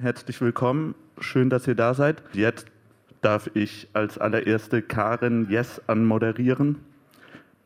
[0.00, 0.94] herzlich willkommen.
[1.18, 2.22] Schön, dass ihr da seid.
[2.32, 2.66] Jetzt
[3.20, 6.76] darf ich als allererste Karen Yes anmoderieren.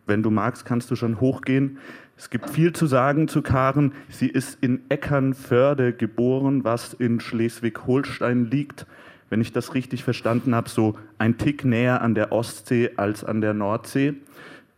[0.06, 1.78] Wenn du magst, kannst du schon hochgehen.
[2.16, 3.92] Es gibt viel zu sagen zu Karen.
[4.08, 8.86] Sie ist in Eckernförde geboren, was in Schleswig-Holstein liegt.
[9.30, 13.40] Wenn ich das richtig verstanden habe, so ein Tick näher an der Ostsee als an
[13.40, 14.14] der Nordsee.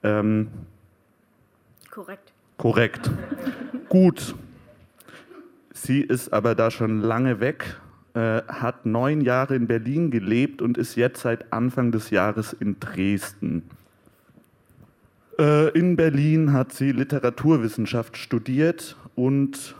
[0.03, 0.49] Ähm,
[1.91, 2.33] korrekt.
[2.59, 3.11] Korrekt.
[3.89, 4.35] Gut.
[5.87, 7.81] Sie ist aber da schon lange weg,
[8.15, 12.81] äh, hat neun Jahre in Berlin gelebt und ist jetzt seit Anfang des Jahres in
[12.81, 13.63] Dresden.
[15.39, 19.77] Äh, in Berlin hat sie Literaturwissenschaft studiert und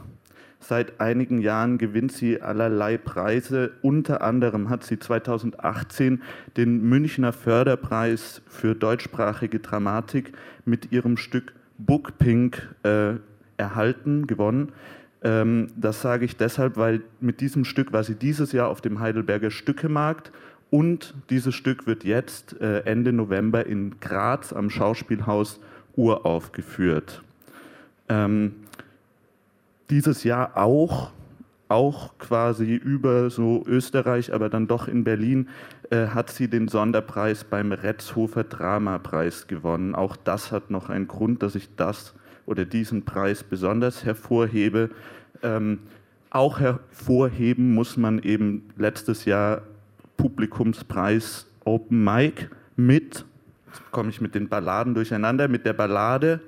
[0.61, 3.73] seit einigen Jahren gewinnt sie allerlei Preise.
[3.83, 6.23] Unter anderem hat sie 2018
[6.57, 10.31] den Münchner Förderpreis für deutschsprachige Dramatik
[10.65, 13.15] mit ihrem Stück Book Pink äh,
[13.57, 14.71] erhalten, gewonnen.
[15.23, 19.01] Ähm, das sage ich deshalb, weil mit diesem Stück war sie dieses Jahr auf dem
[19.01, 20.33] Heidelberger Stückemarkt
[20.71, 25.61] und dieses Stück wird jetzt äh, Ende November in Graz am Schauspielhaus
[25.95, 27.23] uraufgeführt.
[28.09, 28.55] Ähm,
[29.91, 31.13] dieses Jahr auch,
[31.69, 35.49] auch quasi über so Österreich, aber dann doch in Berlin,
[35.91, 39.95] äh, hat sie den Sonderpreis beim Retzhofer Dramapreis gewonnen.
[39.95, 42.15] Auch das hat noch einen Grund, dass ich das
[42.47, 44.91] oder diesen Preis besonders hervorhebe.
[45.43, 45.81] Ähm,
[46.31, 49.63] auch hervorheben muss man eben letztes Jahr
[50.17, 53.25] Publikumspreis Open Mic mit,
[53.67, 56.41] jetzt komme ich mit den Balladen durcheinander, mit der Ballade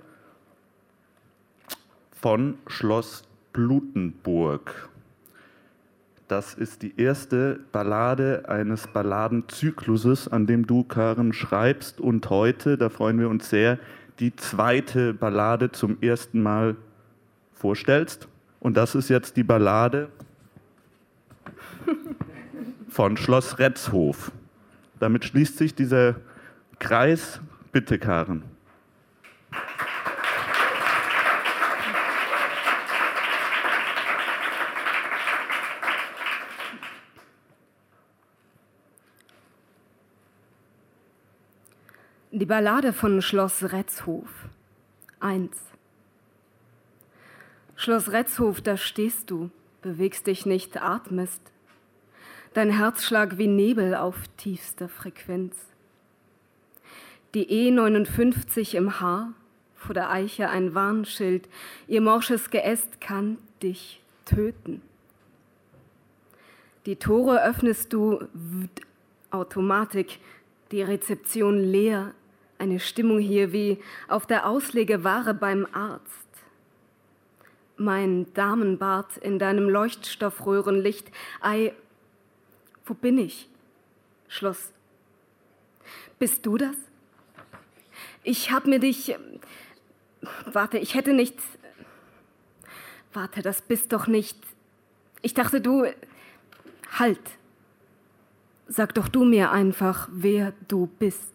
[2.13, 4.89] von Schloss Blutenburg.
[6.29, 12.01] Das ist die erste Ballade eines Balladenzykluses, an dem du, Karen, schreibst.
[12.01, 13.79] Und heute, da freuen wir uns sehr,
[14.19, 16.77] die zweite Ballade zum ersten Mal
[17.53, 18.29] vorstellst.
[18.61, 20.09] Und das ist jetzt die Ballade
[22.89, 24.33] von Schloss Retzhof.
[24.99, 26.17] Damit schließt sich dieser
[26.79, 27.41] Kreis.
[27.71, 28.43] Bitte, Karen.
[42.41, 44.29] Die Ballade von Schloss Retzhof
[45.19, 45.57] 1
[47.75, 49.51] Schloss Retzhof, da stehst du,
[49.83, 51.43] bewegst dich nicht, atmest.
[52.55, 55.57] Dein Herzschlag wie Nebel auf tiefster Frequenz.
[57.35, 59.33] Die E59 im Haar,
[59.75, 61.49] vor der Eiche ein Warnschild,
[61.89, 64.81] ihr morsches Geäst kann dich töten.
[66.87, 68.29] Die Tore öffnest du
[69.33, 70.21] Automatik,
[70.71, 72.15] die Rezeption leer,
[72.59, 76.29] eine Stimmung hier wie auf der Auslegeware beim Arzt
[77.79, 81.11] mein Damenbart in deinem Leuchtstoffröhrenlicht.
[81.41, 81.73] Ei,
[82.85, 83.49] wo bin ich?
[84.27, 84.73] Schloss.
[86.19, 86.77] Bist du das?
[88.25, 89.17] Ich hab mir dich.
[90.47, 91.39] Warte, ich hätte nicht.
[93.13, 94.37] Warte, das bist doch nicht.
[95.23, 95.87] Ich dachte, du.
[96.99, 97.21] Halt.
[98.67, 101.33] Sag doch du mir einfach, wer du bist.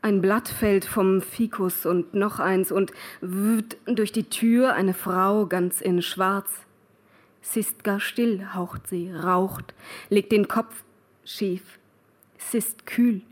[0.00, 5.80] Ein Blatt fällt vom Fikus und noch eins und durch die Tür eine Frau ganz
[5.80, 6.48] in Schwarz.
[7.40, 9.74] Sie ist gar still, haucht sie, raucht,
[10.08, 10.84] legt den Kopf
[11.24, 11.78] schief.
[12.38, 13.22] Es ist kühl.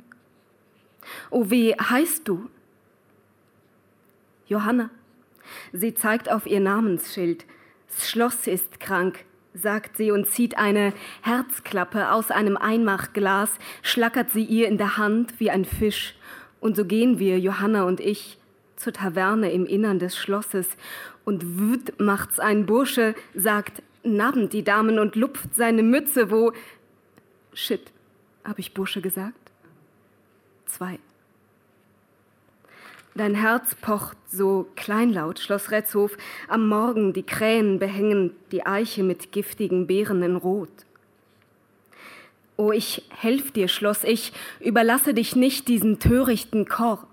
[1.31, 2.51] Oh, wie heißt du?
[4.47, 4.91] Johanna.
[5.73, 7.45] Sie zeigt auf ihr Namensschild.
[7.89, 13.51] Das Schloss ist krank, sagt sie und zieht eine Herzklappe aus einem Einmachglas,
[13.83, 16.17] schlackert sie ihr in der Hand wie ein Fisch
[16.67, 18.39] und so gehen wir, Johanna und ich,
[18.75, 20.67] zur Taverne im Innern des Schlosses
[21.25, 26.53] und wüt macht's ein Bursche, sagt Nabend die Damen und lupft seine Mütze, wo
[27.53, 27.93] Shit,
[28.45, 29.39] hab ich Bursche gesagt?
[30.67, 30.99] Zwei.
[33.15, 39.31] Dein Herz pocht so kleinlaut, Schloss Retzhof, am Morgen die Krähen behängen die Eiche mit
[39.31, 40.86] giftigen Beeren in Rot.
[42.57, 47.07] O ich helf dir, Schloss, ich überlasse dich nicht diesen törichten Chor,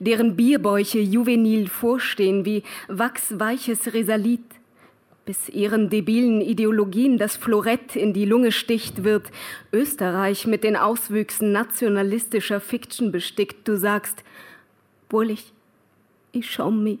[0.00, 4.44] deren Bierbäuche juvenil vorstehen wie wachsweiches Resalit,
[5.24, 9.30] bis ihren debilen Ideologien das Florett in die Lunge sticht, wird
[9.72, 13.68] Österreich mit den Auswüchsen nationalistischer Fiction bestickt.
[13.68, 14.24] Du sagst,
[15.08, 15.52] wohl ich,
[16.32, 16.98] ich schau mich.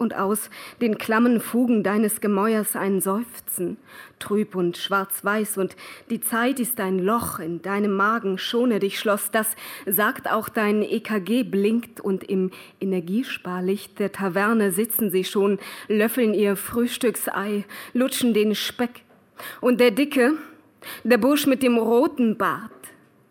[0.00, 0.48] Und aus
[0.80, 3.76] den klammen Fugen deines Gemäuers ein Seufzen,
[4.18, 5.76] trüb und schwarz-weiß, und
[6.08, 9.46] die Zeit ist ein Loch in deinem Magen, schone dich, Schloss, das
[9.86, 12.50] sagt auch dein EKG blinkt, und im
[12.80, 19.02] Energiesparlicht der Taverne sitzen sie schon, löffeln ihr Frühstücksei, lutschen den Speck.
[19.60, 20.32] Und der Dicke,
[21.04, 22.70] der Bursch mit dem roten Bart,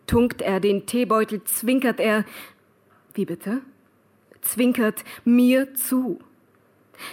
[0.06, 2.25] tunkt er den Teebeutel, zwinkert er,
[3.16, 3.62] wie bitte?
[4.42, 6.19] Zwinkert mir zu.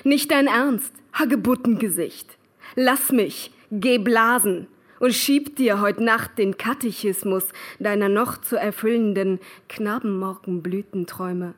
[0.04, 2.36] Nicht dein Ernst, Hagebuttengesicht.
[2.74, 4.66] Lass mich, geh blasen
[4.98, 7.44] und schieb dir heut Nacht den Katechismus
[7.78, 11.54] deiner noch zu erfüllenden Knabenmorgenblütenträume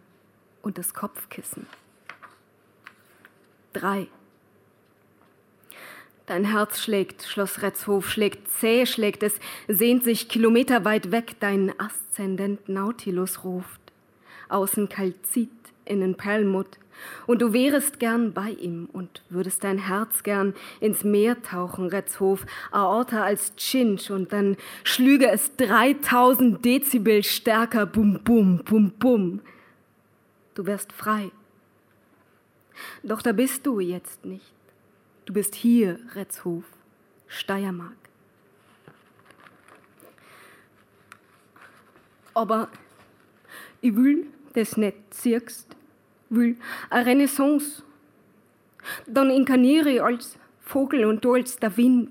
[0.62, 1.66] und das Kopfkissen.
[3.72, 4.08] Drei.
[6.26, 9.34] Dein Herz schlägt, Schloss Retzhof schlägt, zäh schlägt es,
[9.66, 13.80] sehnt sich kilometerweit weg, dein Aszendent Nautilus ruft.
[14.50, 15.50] Außen Kalzit,
[15.86, 16.78] innen Perlmutt,
[17.26, 22.46] und du wärest gern bei ihm und würdest dein Herz gern ins Meer tauchen, Retzhof,
[22.70, 29.40] Aorta als Chinch, und dann schlüge es 3000 Dezibel stärker, bum, bum, bum, bum.
[30.54, 31.30] Du wärst frei.
[33.02, 34.52] Doch da bist du jetzt nicht.
[35.26, 36.64] Du bist hier, Retzhof,
[37.26, 37.96] Steiermark.
[42.34, 42.68] Aber
[43.80, 45.77] ich will das nicht siehst
[46.30, 46.56] will
[46.90, 47.82] eine Renaissance.
[49.06, 52.10] Dann inkarniere ich als Vogel und du als der Wind.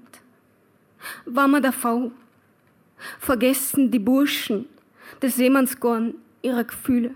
[1.26, 2.12] War mir davon.
[3.20, 4.68] Vergessen die Burschen
[5.22, 7.14] des Seemannsgorn ihre Gefühle.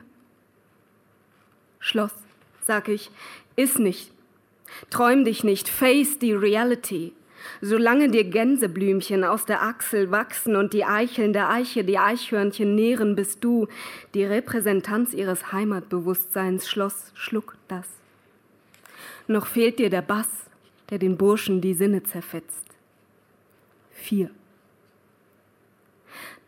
[1.80, 2.14] Schloss,
[2.66, 3.10] sag ich,
[3.56, 4.12] ist nicht.
[4.90, 7.14] Träum dich nicht, face die Reality.
[7.62, 13.16] Solange dir Gänseblümchen aus der Achsel wachsen und die Eicheln der Eiche die Eichhörnchen nähren,
[13.16, 13.68] bist du
[14.14, 16.70] die Repräsentanz ihres Heimatbewusstseins.
[16.70, 17.88] Schloss, schluck das.
[19.28, 20.30] Noch fehlt dir der Bass,
[20.90, 22.66] der den Burschen die Sinne zerfetzt.
[23.92, 24.30] Vier.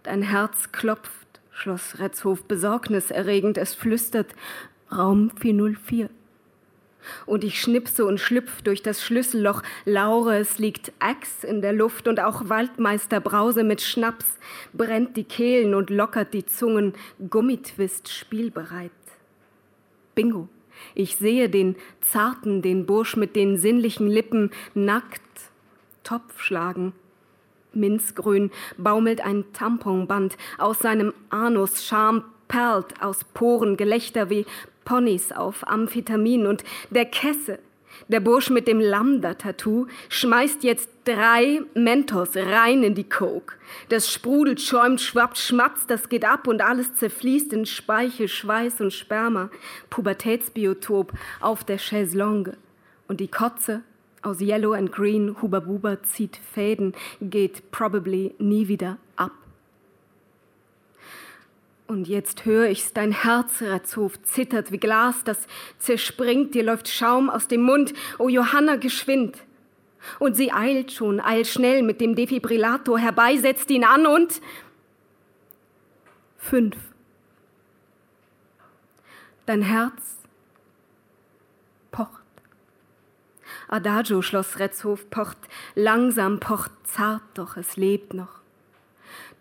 [0.04, 1.12] Dein Herz klopft,
[1.52, 4.36] Schloss Retzhof besorgniserregend, es flüstert
[4.92, 6.10] Raum 404.
[7.26, 9.62] Und ich schnipse und schlüpf durch das Schlüsselloch.
[9.86, 14.26] Laure, es liegt Axt in der Luft und auch Waldmeister Brause mit Schnaps
[14.74, 16.94] brennt die Kehlen und lockert die Zungen.
[17.30, 18.92] Gummitwist spielbereit.
[20.16, 20.50] Bingo.
[20.96, 25.22] Ich sehe den zarten, den Bursch mit den sinnlichen Lippen nackt
[26.04, 26.94] Topf schlagen.
[27.74, 34.46] Minzgrün baumelt ein Tamponband aus seinem Anus, Scham perlt aus Poren, Gelächter wie
[34.86, 37.60] Ponys auf Amphetamin und der Kesse,
[38.08, 43.56] der Bursch mit dem Lambda-Tattoo, schmeißt jetzt drei Mentos rein in die Coke.
[43.90, 48.94] Das sprudelt, schäumt, schwappt, schmatzt, das geht ab und alles zerfließt in Speichel, Schweiß und
[48.94, 49.50] Sperma.
[49.90, 52.58] Pubertätsbiotop auf der Chaiselongue.
[53.08, 53.82] Und die Kotze
[54.22, 59.32] aus Yellow and Green, Huba Buba zieht Fäden, geht probably nie wieder ab.
[61.88, 65.38] Und jetzt höre ich's, dein Herz, Ratzhof, zittert wie Glas, das
[65.80, 69.38] zerspringt, dir läuft Schaum aus dem Mund, o Johanna, geschwind.
[70.20, 74.42] Und sie eilt schon, eilt schnell mit dem Defibrillator herbei, setzt ihn an und
[76.38, 76.78] fünf.
[79.46, 80.18] Dein Herz
[81.92, 82.24] pocht.
[83.68, 85.38] Adagio, Schloss Retzhof, pocht
[85.76, 88.43] langsam, pocht zart, doch es lebt noch.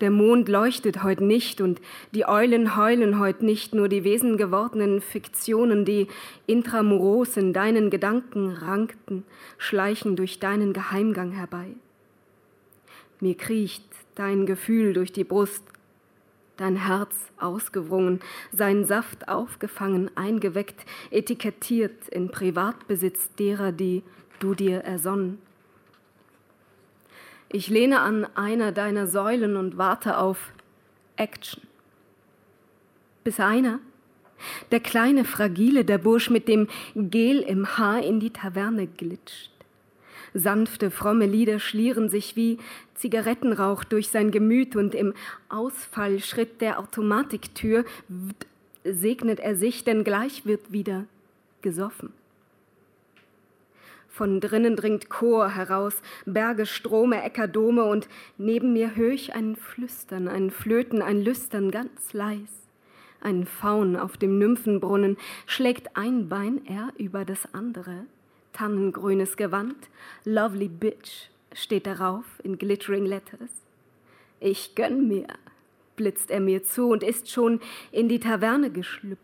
[0.02, 5.84] Der Mond leuchtet heute nicht und die Eulen heulen heute nicht, nur die wesengewordenen Fiktionen,
[5.84, 6.08] die
[6.48, 9.22] intramuros in deinen Gedanken rankten,
[9.58, 11.68] schleichen durch deinen Geheimgang herbei.
[13.20, 13.84] Mir kriecht
[14.16, 15.62] dein Gefühl durch die Brust,
[16.56, 18.18] dein Herz ausgewrungen,
[18.50, 24.02] sein Saft aufgefangen, eingeweckt, etikettiert in Privatbesitz derer, die
[24.40, 25.38] du dir ersonnen.
[27.52, 30.52] Ich lehne an einer deiner Säulen und warte auf
[31.16, 31.62] Action.
[33.24, 33.78] Bis einer,
[34.70, 39.50] der kleine, fragile, der Bursch mit dem Gel im Haar in die Taverne glitscht.
[40.32, 42.58] Sanfte, fromme Lieder schlieren sich wie
[42.94, 45.12] Zigarettenrauch durch sein Gemüt und im
[45.50, 47.84] Ausfallschritt der Automatiktür
[48.82, 51.04] segnet er sich, denn gleich wird wieder
[51.60, 52.14] gesoffen.
[54.12, 55.94] Von drinnen dringt Chor heraus,
[56.26, 61.70] Berge, Strome, Äcker, Dome und neben mir höre ich ein Flüstern, ein Flöten, ein Lüstern
[61.70, 62.68] ganz leis.
[63.22, 65.16] Ein Faun auf dem Nymphenbrunnen
[65.46, 68.04] schlägt ein Bein er über das andere.
[68.52, 69.76] Tannengrünes Gewand,
[70.26, 73.50] lovely bitch steht darauf in glittering letters.
[74.40, 75.26] Ich gönn mir,
[75.96, 77.60] blitzt er mir zu und ist schon
[77.92, 79.22] in die Taverne geschlüpft.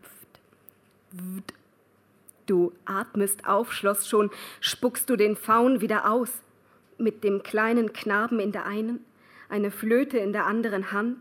[2.49, 4.31] Du atmest auf, Schloss, schon.
[4.59, 6.41] Spuckst du den Faun wieder aus.
[6.97, 9.05] Mit dem kleinen Knaben in der einen,
[9.49, 11.17] eine Flöte in der anderen Hand,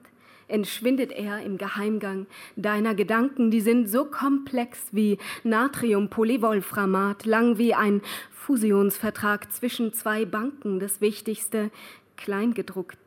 [0.49, 2.27] entschwindet er im Geheimgang.
[2.57, 10.81] Deiner Gedanken, die sind so komplex wie Natriumpolyvolframat, lang wie ein Fusionsvertrag zwischen zwei Banken,
[10.81, 11.71] das Wichtigste,
[12.17, 12.99] kleingedruckt,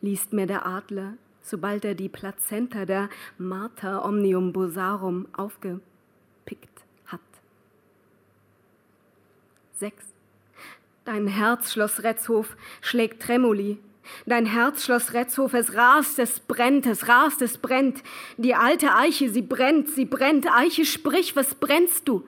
[0.00, 5.82] liest mir der Adler, sobald er die Plazenta der Mater Omnium Bosarum aufgepickt
[7.06, 7.20] hat.
[9.74, 10.04] 6.
[11.04, 13.78] Dein Herz, Schloss Retzhof, schlägt Tremoli,
[14.26, 18.02] Dein Herz, Schloss Retzhof, es rast, es brennt, es rast, es brennt.
[18.36, 20.46] Die alte Eiche, sie brennt, sie brennt.
[20.50, 22.24] Eiche, sprich, was brennst du?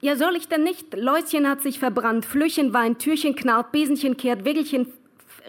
[0.00, 0.94] Ja, soll ich denn nicht?
[0.94, 4.92] Läuschen hat sich verbrannt, Flüchen weint, Türchen knarrt, Besenchen kehrt, Wickelchen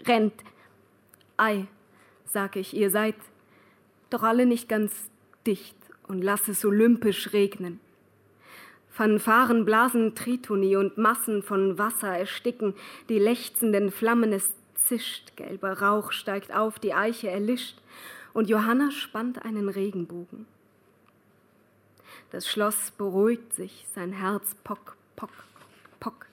[0.06, 0.34] rennt.
[1.36, 1.66] Ei,
[2.24, 3.16] sag ich, ihr seid
[4.10, 4.92] doch alle nicht ganz
[5.46, 5.76] dicht
[6.08, 7.80] und lass es olympisch regnen.
[8.96, 12.72] Fanfaren blasen Tritoni und Massen von Wasser ersticken
[13.10, 17.76] die lechzenden Flammen, es zischt, gelber Rauch steigt auf, die Eiche erlischt
[18.32, 20.46] und Johanna spannt einen Regenbogen.
[22.30, 25.44] Das Schloss beruhigt sich, sein Herz pock, pock,
[26.00, 26.24] pock.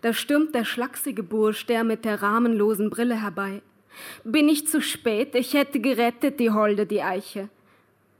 [0.00, 3.60] Da stürmt der schlachsige Bursch, der mit der rahmenlosen Brille herbei.
[4.24, 5.34] Bin ich zu spät?
[5.34, 7.50] Ich hätte gerettet, die Holde, die Eiche.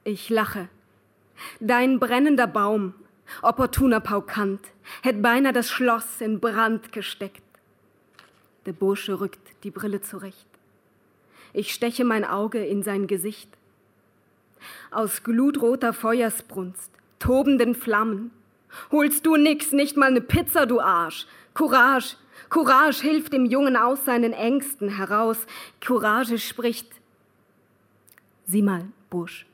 [0.05, 0.69] Ich lache.
[1.61, 2.95] Dein brennender Baum,
[3.43, 4.61] opportuner Paukant,
[5.03, 7.43] hätt beinahe das Schloss in Brand gesteckt.
[8.67, 10.47] Der Bursche rückt die Brille zurecht.
[11.53, 13.51] Ich steche mein Auge in sein Gesicht.
[14.91, 18.31] Aus glutroter Feuersbrunst, tobenden Flammen,
[18.91, 21.27] holst du nix, nicht mal ne Pizza, du Arsch.
[21.55, 22.17] Courage,
[22.49, 25.39] Courage hilft dem Jungen aus seinen Ängsten heraus.
[25.81, 26.89] Courage spricht,
[28.47, 29.47] sieh mal, Bursch,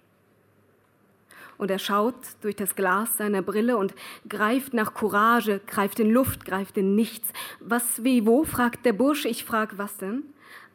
[1.59, 3.95] und er schaut durch das Glas seiner Brille und
[4.29, 7.29] greift nach Courage, greift in Luft, greift in nichts.
[7.61, 9.25] Was, wie, wo, fragt der Bursch.
[9.25, 10.23] Ich frag, was denn?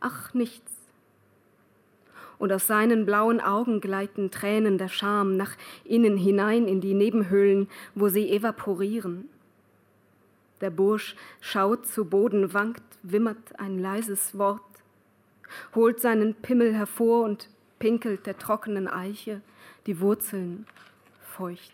[0.02, 0.72] Ach, nichts.
[2.38, 7.70] Und aus seinen blauen Augen gleiten Tränen der Scham nach innen hinein in die Nebenhöhlen,
[7.96, 9.30] wo sie evaporieren.
[10.60, 14.62] Der Bursch schaut zu Boden, wankt, wimmert ein leises Wort,
[15.74, 17.48] holt seinen Pimmel hervor und
[17.80, 19.42] pinkelt der trockenen Eiche
[19.86, 20.66] die Wurzeln
[21.22, 21.74] feucht.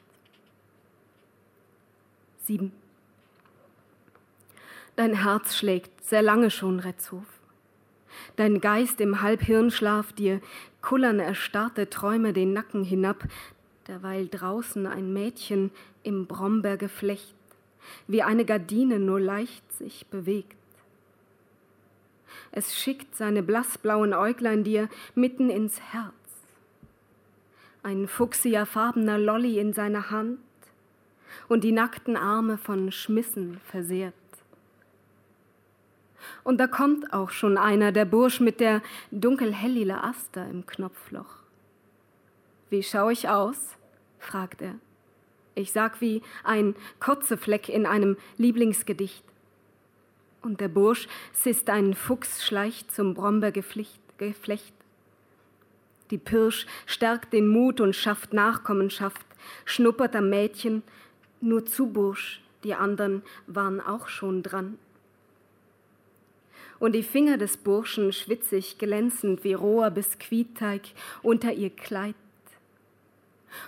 [2.39, 2.71] Sieben.
[4.95, 7.25] Dein Herz schlägt sehr lange schon, Retzhof.
[8.35, 10.41] Dein Geist im Halbhirnschlaf dir
[10.81, 13.23] kullern erstarrte Träume den Nacken hinab,
[13.87, 15.71] derweil draußen ein Mädchen
[16.03, 17.35] im Brombeergeflecht,
[18.07, 20.57] wie eine Gardine nur leicht sich bewegt.
[22.51, 26.13] Es schickt seine blassblauen Äuglein dir mitten ins Herz
[27.83, 30.39] ein fuchsiafarbener Lolli in seiner Hand
[31.47, 34.13] und die nackten Arme von Schmissen versehrt.
[36.43, 38.81] Und da kommt auch schon einer, der Bursch mit der
[39.11, 41.37] dunkelhellila Aster im Knopfloch.
[42.69, 43.75] Wie schaue ich aus?
[44.19, 44.75] fragt er.
[45.55, 49.23] Ich sag wie ein Kotzefleck in einem Lieblingsgedicht.
[50.41, 53.99] Und der Bursch sist einen Fuchs schleicht zum Brombeergeflecht.
[56.11, 59.25] Die Pirsch stärkt den Mut und schafft Nachkommenschaft,
[59.65, 60.83] schnuppert am Mädchen,
[61.41, 64.77] nur zu Bursch, die anderen waren auch schon dran.
[66.79, 70.81] Und die Finger des Burschen schwitzig, glänzend wie roher Biskuitteig
[71.21, 72.15] unter ihr Kleid.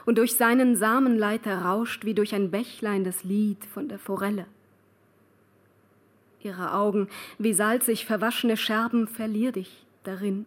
[0.06, 4.46] Und durch seinen Samenleiter rauscht wie durch ein Bächlein das Lied von der Forelle.
[6.42, 7.08] Ihre Augen
[7.38, 10.46] wie salzig verwaschene Scherben verlier dich darin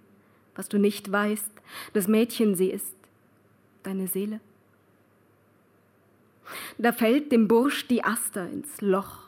[0.54, 1.50] was du nicht weißt,
[1.92, 2.94] das Mädchen sie ist,
[3.82, 4.40] deine Seele.
[6.78, 9.18] Da fällt dem Bursch die Aster ins Loch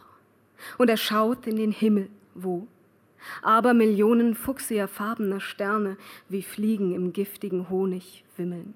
[0.78, 2.66] und er schaut in den Himmel, wo
[3.42, 5.96] aber Millionen fuchsiafarbener Sterne
[6.28, 8.74] wie Fliegen im giftigen Honig wimmeln.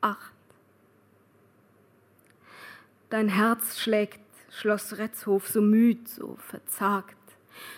[0.00, 0.32] Acht.
[3.10, 4.20] Dein Herz schlägt,
[4.50, 7.17] Schloss Retzhof, so müd, so verzagt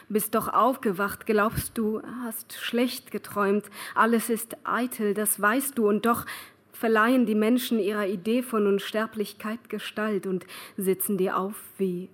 [0.09, 6.07] bist doch aufgewacht, glaubst du, hast schlecht geträumt, alles ist eitel, das weißt du, und
[6.07, 6.27] doch
[6.73, 10.47] verleihen die Menschen ihrer Idee von Unsterblichkeit Gestalt und
[10.77, 12.09] sitzen dir auf wie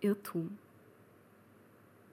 [0.00, 0.56] Irrtum.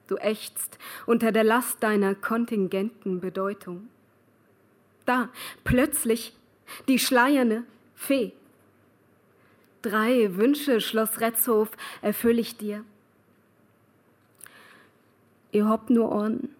[0.08, 3.88] Du ächzt unter der Last deiner kontingenten Bedeutung.
[5.06, 5.28] Da,
[5.62, 6.34] plötzlich,
[6.88, 7.64] die schleierne
[7.94, 8.32] Fee.
[9.82, 11.70] Drei Wünsche, Schloss Retzhof,
[12.02, 12.84] erfülle ich dir.
[15.52, 16.50] Ihr habt nur Ohren,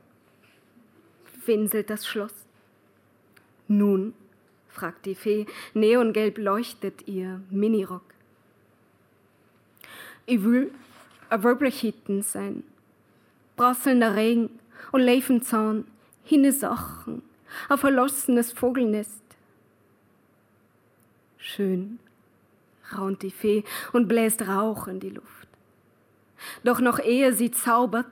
[1.47, 2.35] winselt das Schloss.
[3.69, 4.15] Nun,
[4.69, 5.47] fragt die Fee.
[5.75, 8.03] Neongelb leuchtet ihr Minirock.
[10.27, 10.73] Ich will
[11.29, 12.65] ein Wölblechitten sein.
[13.57, 14.51] Prasselnder Regen
[14.93, 15.87] und Leifenzahn,
[16.25, 17.23] hinne Sachen,
[17.69, 19.23] ein verlassenes Vogelnest.
[21.37, 21.99] Schön,
[22.97, 25.49] raunt die Fee und bläst Rauch in die Luft.
[26.65, 28.11] Doch noch ehe sie zaubert,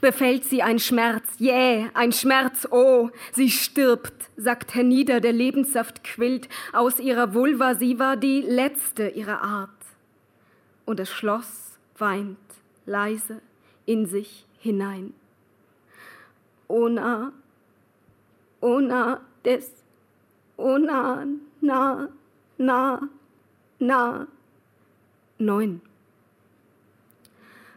[0.00, 6.04] befällt sie ein Schmerz, jäh, yeah, ein Schmerz, oh, sie stirbt, sagt hernieder, der Lebenssaft
[6.04, 9.70] quillt aus ihrer Vulva, sie war die letzte ihrer Art.
[10.86, 12.38] Und das Schloss weint
[12.86, 13.40] leise
[13.86, 15.14] in sich hinein.
[16.68, 17.32] Ona,
[18.60, 19.70] ona des,
[20.56, 21.26] ona,
[21.60, 22.08] na,
[22.58, 23.08] na,
[23.78, 24.26] na.
[25.38, 25.80] Neun.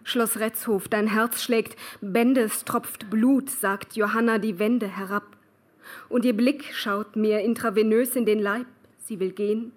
[0.04, 5.38] Schloss Retzhof, dein Herz schlägt Bände, es tropft Blut, sagt Johanna die Wände herab.
[6.10, 8.68] Und ihr Blick schaut mir intravenös in den Leib,
[8.98, 9.72] sie will gehen,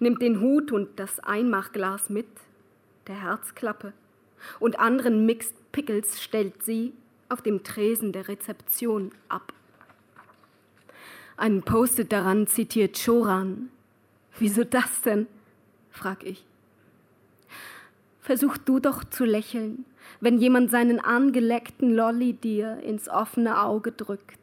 [0.00, 2.26] nimmt den Hut und das Einmachglas mit,
[3.06, 3.92] der Herzklappe,
[4.58, 6.92] und anderen Mixed Pickles stellt sie
[7.28, 9.52] auf dem Tresen der Rezeption ab.
[11.36, 13.70] Ein Post-it daran zitiert Choran.
[14.38, 15.26] Wieso das denn?
[15.90, 16.44] frag ich.
[18.24, 19.84] Versuch du doch zu lächeln,
[20.18, 24.38] wenn jemand seinen angeleckten Lolli dir ins offene Auge drückt,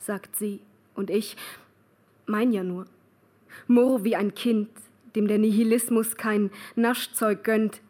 [0.00, 0.58] sagt sie,
[0.96, 1.36] und ich
[2.26, 2.86] mein ja nur.
[3.68, 4.68] Murr wie ein Kind,
[5.14, 7.80] dem der Nihilismus kein Naschzeug gönnt.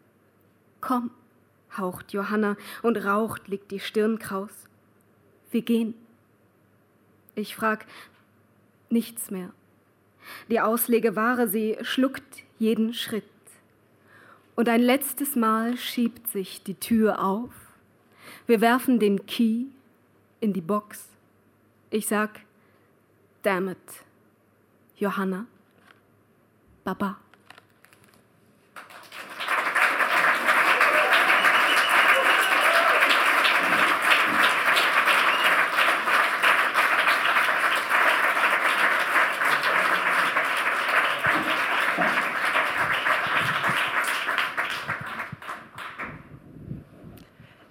[0.82, 1.10] Komm,
[1.74, 4.68] haucht Johanna und raucht, liegt die Stirn kraus.
[5.52, 5.94] Wir gehen.
[7.34, 7.86] Ich frag
[8.90, 9.54] nichts mehr.
[10.50, 13.24] Die Auslege wahre, sie schluckt jeden Schritt.
[14.62, 17.50] Und ein letztes Mal schiebt sich die Tür auf.
[18.46, 19.64] Wir werfen den Key
[20.38, 21.08] in die Box.
[21.90, 22.42] Ich sag,
[23.42, 23.76] damn it,
[24.94, 25.46] Johanna,
[26.84, 27.16] Baba.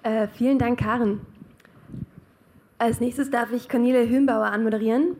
[0.04, 1.22] Äh, vielen Dank, Karen.
[2.80, 5.16] Als nächstes darf ich Cornelia Hümbauer anmoderieren.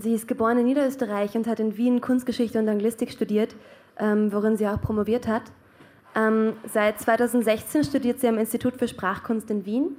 [0.00, 3.56] Sie ist geboren in Niederösterreich und hat in Wien Kunstgeschichte und Anglistik studiert,
[3.98, 5.44] ähm, worin sie auch promoviert hat.
[6.14, 9.96] Ähm, seit 2016 studiert sie am Institut für Sprachkunst in Wien.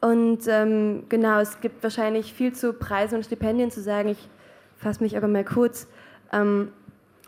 [0.00, 4.08] Und ähm, genau, es gibt wahrscheinlich viel zu Preisen und Stipendien zu sagen.
[4.08, 4.28] Ich
[4.78, 5.86] fasse mich aber mal kurz.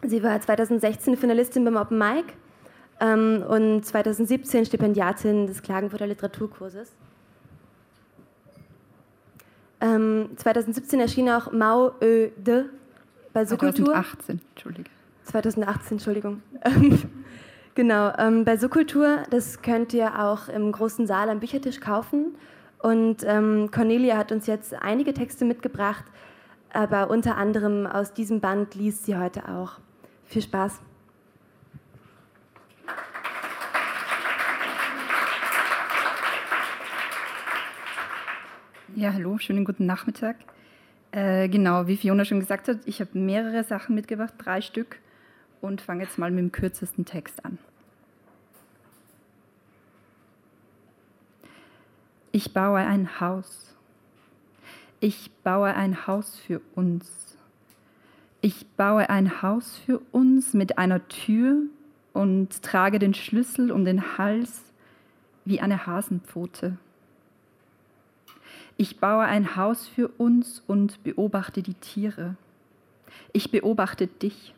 [0.03, 2.25] Sie war 2016 Finalistin beim Open Mic
[3.01, 6.93] ähm, und 2017 Stipendiatin des Klagenfurter Literaturkurses.
[9.81, 12.67] Ähm, 2017 erschien auch Mao Ö De
[13.33, 13.87] bei Subkultur.
[13.87, 14.91] 2018, Entschuldige.
[15.25, 16.43] 2018, Entschuldigung.
[17.75, 22.35] genau, ähm, bei Subkultur, das könnt ihr auch im großen Saal am Büchertisch kaufen.
[22.83, 26.05] Und ähm, Cornelia hat uns jetzt einige Texte mitgebracht,
[26.73, 29.79] aber unter anderem aus diesem Band liest sie heute auch.
[30.25, 30.81] Viel Spaß.
[38.97, 40.35] Ja, hallo, schönen guten Nachmittag.
[41.13, 44.99] Äh, genau, wie Fiona schon gesagt hat, ich habe mehrere Sachen mitgebracht, drei Stück,
[45.61, 47.59] und fange jetzt mal mit dem kürzesten Text an.
[52.33, 53.77] Ich baue ein Haus.
[54.99, 57.37] Ich baue ein Haus für uns.
[58.41, 61.63] Ich baue ein Haus für uns mit einer Tür
[62.13, 64.65] und trage den Schlüssel um den Hals
[65.45, 66.77] wie eine Hasenpfote.
[68.81, 72.37] Ich baue ein Haus für uns und beobachte die Tiere.
[73.35, 74.55] Ich beobachte dich.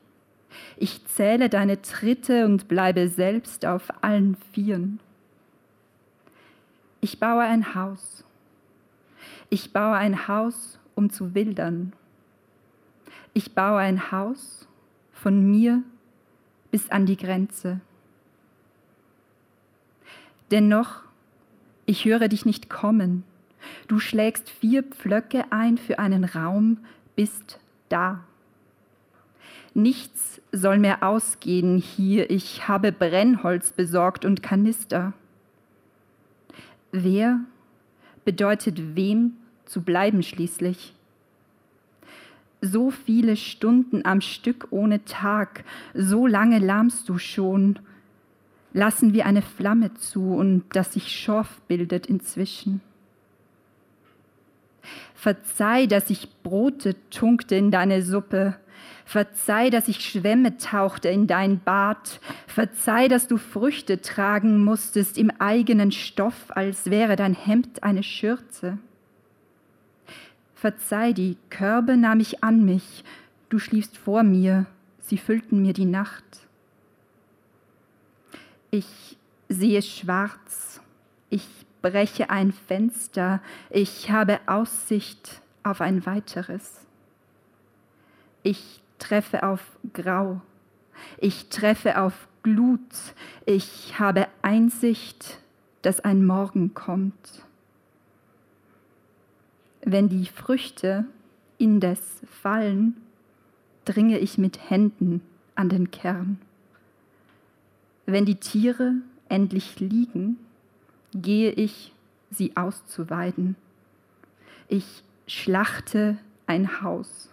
[0.76, 5.00] Ich zähle deine Tritte und bleibe selbst auf allen Vieren.
[7.00, 8.24] Ich baue ein Haus.
[9.50, 11.92] Ich baue ein Haus, um zu wildern.
[13.34, 14.68] Ich baue ein Haus
[15.12, 15.82] von mir
[16.70, 17.80] bis an die Grenze.
[20.52, 21.00] Dennoch,
[21.86, 23.24] ich höre dich nicht kommen.
[23.88, 26.78] Du schlägst vier Pflöcke ein für einen Raum,
[27.16, 28.24] bist da.
[29.74, 35.14] Nichts soll mehr ausgehen hier, ich habe Brennholz besorgt und Kanister.
[36.90, 37.40] Wer
[38.24, 39.32] bedeutet wem
[39.64, 40.94] zu bleiben schließlich?
[42.60, 47.78] So viele Stunden am Stück ohne Tag, so lange lahmst du schon.
[48.74, 52.80] Lassen wir eine Flamme zu und das sich Schorf bildet inzwischen.
[55.22, 58.56] Verzeih, dass ich Brote tunkte in deine Suppe.
[59.04, 62.18] Verzeih, dass ich Schwämme tauchte in dein Bad.
[62.48, 68.78] Verzeih, dass du Früchte tragen musstest im eigenen Stoff, als wäre dein Hemd eine Schürze.
[70.56, 73.04] Verzeih, die Körbe nahm ich an mich.
[73.48, 74.66] Du schliefst vor mir,
[74.98, 76.24] sie füllten mir die Nacht.
[78.72, 79.16] Ich
[79.48, 80.80] sehe schwarz,
[81.30, 81.46] ich
[81.82, 86.80] breche ein Fenster, ich habe Aussicht auf ein weiteres.
[88.42, 89.60] Ich treffe auf
[89.92, 90.40] Grau,
[91.18, 92.80] ich treffe auf Glut,
[93.44, 95.40] ich habe Einsicht,
[95.82, 97.44] dass ein Morgen kommt.
[99.84, 101.04] Wenn die Früchte
[101.58, 102.00] indes
[102.40, 102.96] fallen,
[103.84, 105.20] dringe ich mit Händen
[105.54, 106.40] an den Kern.
[108.06, 108.94] Wenn die Tiere
[109.28, 110.38] endlich liegen,
[111.14, 111.92] gehe ich,
[112.30, 113.56] sie auszuweiden.
[114.68, 117.30] Ich schlachte ein Haus.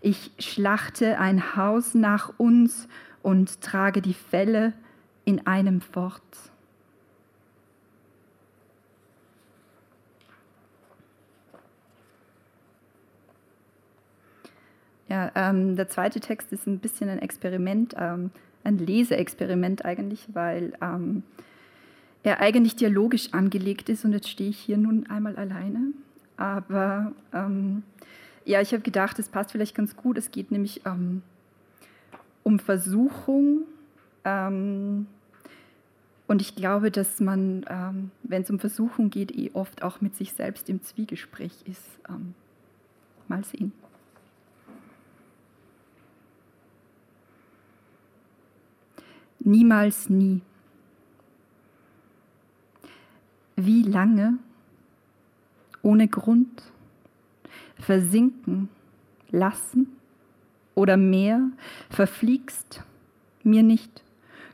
[0.00, 2.88] Ich schlachte ein Haus nach uns
[3.22, 4.72] und trage die Felle
[5.24, 6.22] in einem fort.
[15.08, 18.30] Ja, ähm, der zweite Text ist ein bisschen ein Experiment, ähm,
[18.64, 21.22] ein Leseexperiment eigentlich, weil ähm,
[22.26, 25.92] er eigentlich dialogisch angelegt ist und jetzt stehe ich hier nun einmal alleine.
[26.36, 27.84] Aber ähm,
[28.44, 30.18] ja, ich habe gedacht, es passt vielleicht ganz gut.
[30.18, 31.22] Es geht nämlich ähm,
[32.42, 33.62] um Versuchung.
[34.24, 35.06] Ähm,
[36.26, 40.16] und ich glaube, dass man, ähm, wenn es um Versuchung geht, eh oft auch mit
[40.16, 41.84] sich selbst im Zwiegespräch ist.
[42.08, 42.34] Ähm,
[43.28, 43.70] mal sehen.
[49.38, 50.40] Niemals nie.
[53.56, 54.38] Wie lange?
[55.82, 56.62] Ohne Grund?
[57.78, 58.68] Versinken?
[59.30, 59.96] Lassen?
[60.74, 61.50] Oder mehr?
[61.90, 62.82] Verfliegst?
[63.42, 64.02] Mir nicht.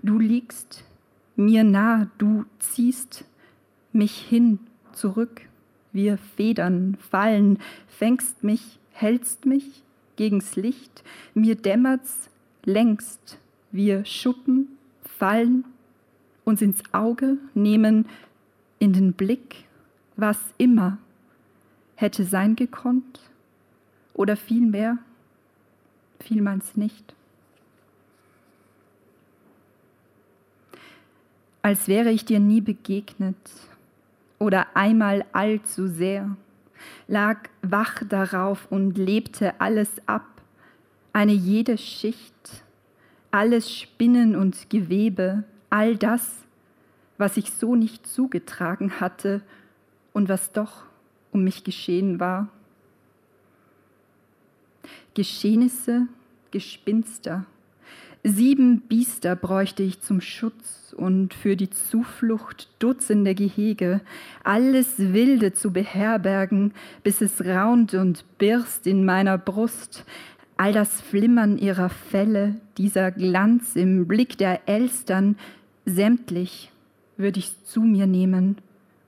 [0.02, 0.84] Du liegst
[1.36, 3.24] mir nah, du ziehst
[3.92, 4.58] mich hin,
[4.92, 5.42] zurück.
[5.92, 9.82] Wir Federn fallen, fängst mich, hältst mich
[10.16, 11.02] gegens Licht,
[11.34, 12.30] mir dämmert's
[12.64, 13.38] längst.
[13.70, 14.68] Wir Schuppen
[15.04, 15.64] fallen,
[16.44, 18.06] uns ins Auge nehmen,
[18.82, 19.68] in den Blick,
[20.16, 20.98] was immer
[21.94, 23.20] hätte sein gekonnt
[24.12, 24.98] oder vielmehr
[26.18, 27.14] vielmals nicht.
[31.62, 33.36] Als wäre ich dir nie begegnet
[34.40, 36.36] oder einmal allzu sehr,
[37.06, 40.26] lag wach darauf und lebte alles ab,
[41.12, 42.64] eine jede Schicht,
[43.30, 46.42] alles Spinnen und Gewebe, all das,
[47.22, 49.42] was ich so nicht zugetragen hatte
[50.12, 50.82] und was doch
[51.30, 52.48] um mich geschehen war.
[55.14, 56.08] Geschehnisse,
[56.50, 57.44] Gespinster,
[58.24, 64.00] sieben Biester bräuchte ich zum Schutz und für die Zuflucht Dutzende Gehege,
[64.42, 70.04] alles Wilde zu beherbergen, bis es raunt und birst in meiner Brust,
[70.56, 75.36] all das Flimmern ihrer Felle, dieser Glanz im Blick der Elstern,
[75.84, 76.71] sämtlich
[77.22, 78.58] würde ich zu mir nehmen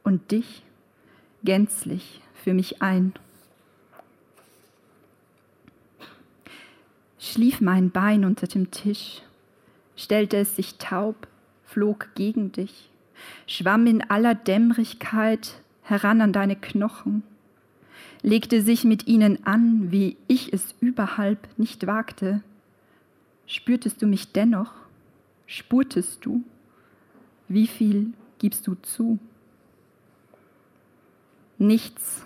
[0.02, 0.62] und dich
[1.42, 3.12] gänzlich für mich ein.
[7.18, 9.22] Schlief mein Bein unter dem Tisch,
[9.96, 11.26] stellte es sich taub,
[11.64, 12.90] flog gegen dich,
[13.46, 17.22] schwamm in aller Dämmerigkeit heran an deine Knochen,
[18.22, 22.42] legte sich mit ihnen an, wie ich es überhalb nicht wagte.
[23.46, 24.72] Spürtest du mich dennoch?
[25.46, 26.42] Spurtest du?
[27.48, 29.18] Wie viel gibst du zu?
[31.58, 32.24] Nichts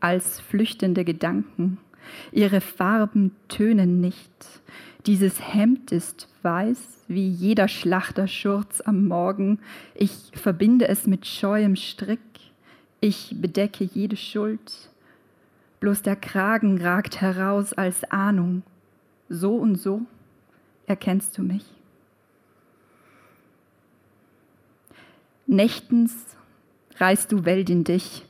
[0.00, 1.78] als flüchtende Gedanken.
[2.32, 4.30] Ihre Farben tönen nicht.
[5.06, 9.58] Dieses Hemd ist weiß wie jeder Schlachterschurz am Morgen.
[9.94, 12.20] Ich verbinde es mit scheuem Strick.
[13.00, 14.90] Ich bedecke jede Schuld.
[15.80, 18.62] Bloß der Kragen ragt heraus als Ahnung.
[19.28, 20.02] So und so
[20.86, 21.64] erkennst du mich.
[25.50, 26.14] Nächtens
[26.98, 28.24] reißt du Welt in dich,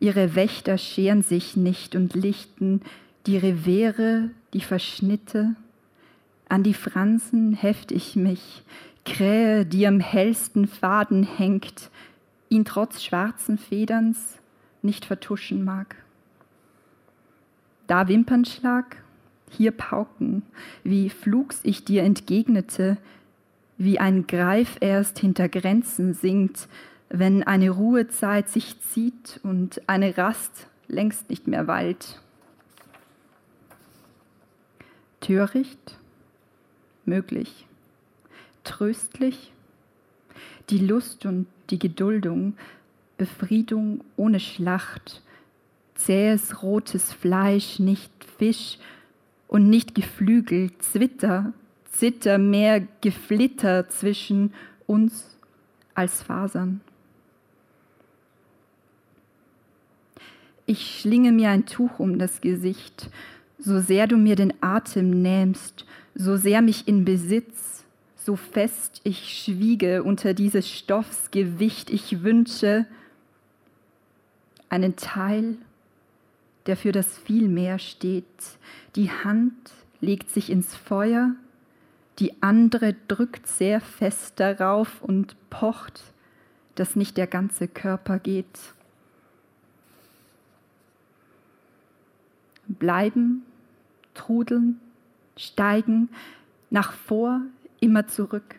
[0.00, 2.82] ihre Wächter scheren sich nicht und lichten
[3.24, 5.56] die Revere, die Verschnitte.
[6.46, 8.64] An die Fransen heft ich mich,
[9.06, 11.88] Krähe, die am hellsten Faden hängt,
[12.50, 14.36] ihn trotz schwarzen Federns
[14.82, 15.96] nicht vertuschen mag.
[17.86, 19.02] Da Wimpernschlag,
[19.48, 20.42] hier Pauken,
[20.84, 22.98] wie flugs ich dir entgegnete,
[23.78, 26.68] wie ein Greif erst hinter Grenzen sinkt,
[27.08, 32.20] wenn eine Ruhezeit sich zieht und eine Rast längst nicht mehr Wald.
[35.20, 35.96] Töricht?
[37.04, 37.66] Möglich.
[38.64, 39.52] Tröstlich?
[40.70, 42.54] Die Lust und die Geduldung,
[43.16, 45.22] Befriedung ohne Schlacht,
[45.94, 48.78] zähes rotes Fleisch, nicht Fisch
[49.48, 51.52] und nicht Geflügel, Zwitter,
[51.98, 54.54] Zitter, mehr Geflitter zwischen
[54.86, 55.36] uns
[55.94, 56.80] als Fasern.
[60.64, 63.10] Ich schlinge mir ein Tuch um das Gesicht,
[63.58, 67.84] so sehr du mir den Atem nähmst, so sehr mich in Besitz,
[68.14, 72.86] so fest ich schwiege unter dieses Stoffs Gewicht, ich wünsche
[74.68, 75.56] einen Teil,
[76.66, 78.24] der für das Vielmehr steht.
[78.94, 81.34] Die Hand legt sich ins Feuer,
[82.18, 86.02] die andere drückt sehr fest darauf und pocht,
[86.74, 88.58] dass nicht der ganze Körper geht.
[92.66, 93.42] Bleiben,
[94.14, 94.80] trudeln,
[95.36, 96.08] steigen,
[96.70, 97.40] nach vor,
[97.80, 98.56] immer zurück.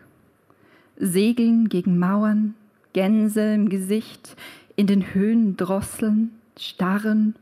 [0.98, 2.56] Segeln gegen Mauern,
[2.94, 4.36] Gänse im Gesicht,
[4.76, 7.36] in den Höhen drosseln, starren,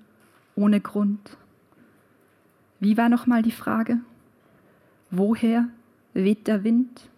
[0.56, 1.38] ohne Grund.
[2.80, 3.99] Wie war nochmal die Frage?
[5.10, 5.69] Woher
[6.23, 7.10] weht der Wind?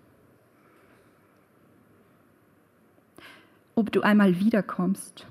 [3.75, 5.25] Ob du einmal wiederkommst,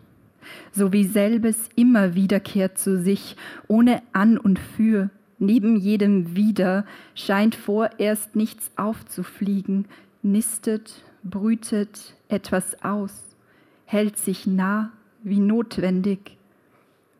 [0.72, 7.54] so wie selbes immer wiederkehrt zu sich, ohne An und Für, neben jedem Wieder, scheint
[7.54, 9.86] vorerst nichts aufzufliegen,
[10.22, 13.36] nistet, brütet etwas aus,
[13.84, 14.90] hält sich nah
[15.22, 16.38] wie notwendig,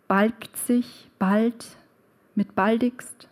[0.07, 1.77] balgt sich bald
[2.35, 3.29] mit baldigst,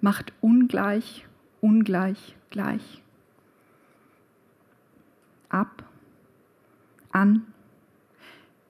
[0.00, 1.26] macht ungleich,
[1.60, 3.02] ungleich, gleich.
[5.48, 5.82] Ab,
[7.10, 7.42] an,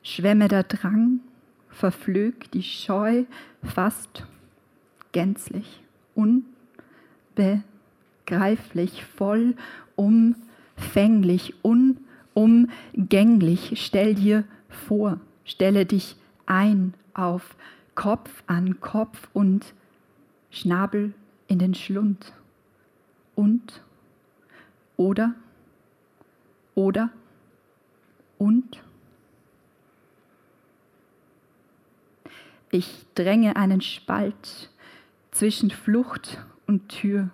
[0.02, 1.20] schwämme der Drang,
[1.68, 3.24] verflög die Scheu
[3.62, 4.24] fast
[5.12, 5.82] gänzlich,
[6.14, 9.54] unbegreiflich, voll,
[9.96, 13.84] umfänglich, unumgänglich.
[13.84, 16.16] Stell dir vor, stelle dich
[16.46, 17.54] ein auf
[17.94, 19.74] Kopf an Kopf und
[20.50, 21.12] Schnabel
[21.48, 22.32] in den Schlund.
[23.34, 23.82] Und,
[24.96, 25.34] oder,
[26.74, 27.10] oder,
[28.38, 28.82] und.
[32.70, 34.70] Ich dränge einen Spalt
[35.30, 37.30] zwischen Flucht und Tür,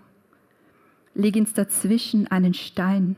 [1.14, 3.16] leg ins Dazwischen einen Stein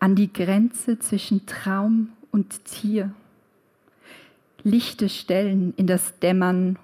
[0.00, 3.12] an die Grenze zwischen Traum und Tier.
[4.62, 6.78] Lichte Stellen in das Dämmern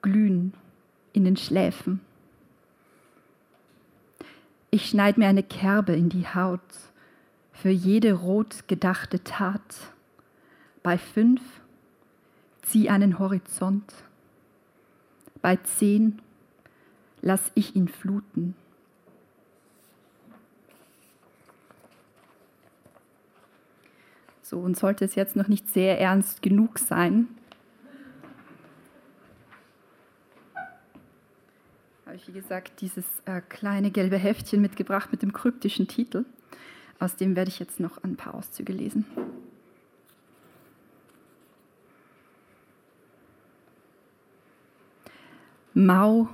[0.00, 0.54] glühen
[1.12, 2.00] in den Schläfen.
[4.74, 6.62] Ich schneid mir eine Kerbe in die Haut
[7.52, 9.92] für jede rot gedachte Tat.
[10.82, 11.42] Bei fünf
[12.62, 13.92] zieh einen Horizont.
[15.42, 16.22] Bei zehn
[17.20, 18.54] lass ich ihn fluten.
[24.40, 27.28] So, und sollte es jetzt noch nicht sehr ernst genug sein,
[32.16, 36.24] ich, wie gesagt, dieses äh, kleine gelbe Heftchen mitgebracht mit dem kryptischen Titel.
[36.98, 39.04] Aus dem werde ich jetzt noch ein paar Auszüge lesen.
[45.74, 46.28] Mau,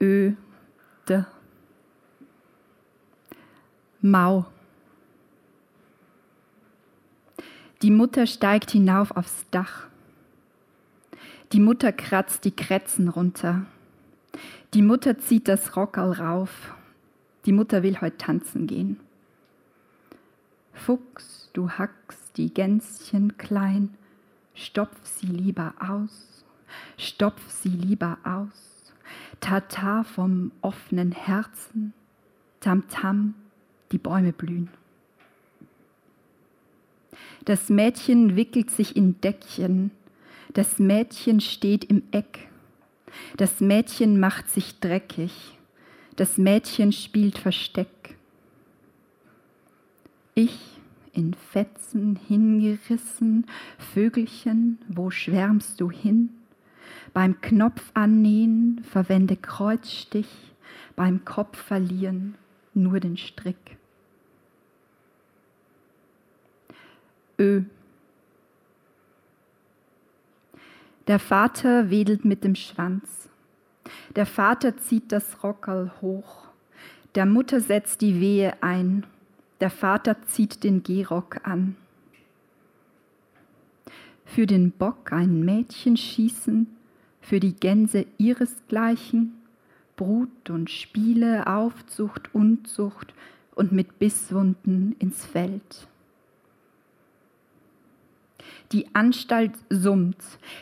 [0.00, 0.32] Ö,
[1.08, 1.24] De.
[4.00, 4.46] Mau.
[7.80, 9.88] Die Mutter steigt hinauf aufs Dach.
[11.52, 13.66] Die Mutter kratzt die Kretzen runter.
[14.74, 16.74] Die Mutter zieht das Rockerl rauf.
[17.44, 19.00] Die Mutter will heute tanzen gehen.
[20.72, 23.90] Fuchs, du hackst die Gänschen klein,
[24.54, 26.46] stopf sie lieber aus,
[26.96, 28.92] stopf sie lieber aus.
[29.40, 31.92] Tata vom offenen Herzen,
[32.60, 33.34] Tamtam,
[33.90, 34.70] die Bäume blühen.
[37.44, 39.90] Das Mädchen wickelt sich in Deckchen.
[40.54, 42.48] Das Mädchen steht im Eck.
[43.36, 45.58] Das Mädchen macht sich dreckig.
[46.16, 48.16] Das Mädchen spielt Versteck.
[50.34, 50.58] Ich
[51.12, 53.46] in Fetzen hingerissen,
[53.78, 56.30] Vögelchen, wo schwärmst du hin?
[57.12, 60.54] Beim Knopf annähen verwende Kreuzstich,
[60.96, 62.36] beim Kopf verlieren
[62.74, 63.76] nur den Strick.
[67.38, 67.62] Ö.
[71.08, 73.28] Der Vater wedelt mit dem Schwanz.
[74.14, 76.46] Der Vater zieht das Rockerl hoch.
[77.16, 79.04] Der Mutter setzt die Wehe ein.
[79.60, 81.76] Der Vater zieht den Gehrock an.
[84.24, 86.68] Für den Bock ein Mädchen schießen,
[87.20, 89.34] für die Gänse ihresgleichen,
[89.96, 93.12] Brut und Spiele, Aufzucht, Unzucht
[93.56, 95.88] und mit Bisswunden ins Feld.
[98.72, 100.16] Die Anstalt summt,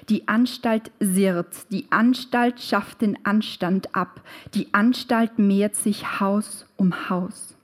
[0.08, 4.22] die Anstalt sirrt, die Anstalt schafft den Anstand ab,
[4.54, 7.56] die Anstalt mehrt sich Haus um Haus.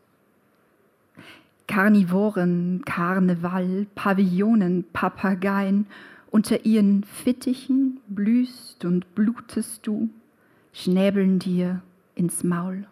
[1.67, 5.87] Karnivoren, Karneval, Pavillionen, Papageien,
[6.31, 10.09] unter ihren Fittichen blühst und blutest du,
[10.73, 11.83] schnäbeln dir
[12.15, 12.87] ins Maul.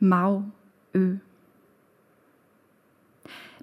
[0.00, 0.44] Mau,
[0.94, 1.18] Ö.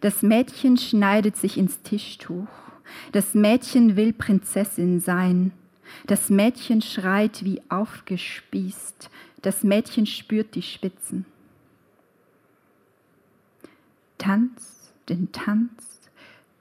[0.02, 2.48] Das Mädchen schneidet sich ins Tischtuch.
[3.12, 5.52] Das Mädchen will Prinzessin sein.
[6.08, 9.10] Das Mädchen schreit wie aufgespießt.
[9.42, 11.26] Das Mädchen spürt die Spitzen.
[14.18, 16.12] Tanz den Tanz,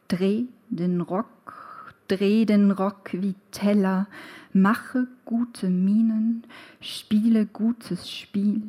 [0.09, 4.07] dreh den Rock, dreh den Rock wie Teller,
[4.53, 6.45] mache gute Mienen,
[6.81, 8.63] spiele gutes Spiel,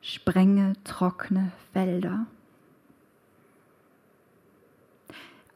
[0.00, 2.26] sprenge trockene Felder.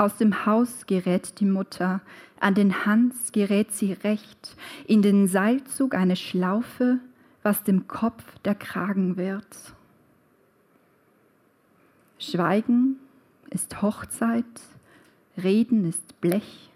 [0.01, 2.01] Aus dem Haus gerät die Mutter,
[2.39, 4.57] an den Hans gerät sie recht,
[4.87, 7.01] in den Seilzug eine Schlaufe,
[7.43, 9.75] was dem Kopf der Kragen wird.
[12.17, 13.01] Schweigen
[13.51, 14.45] ist Hochzeit,
[15.37, 16.71] Reden ist Blech,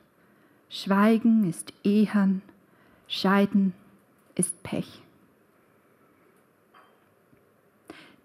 [0.69, 2.43] Schweigen ist Ehern,
[3.07, 3.73] Scheiden
[4.35, 5.01] ist Pech.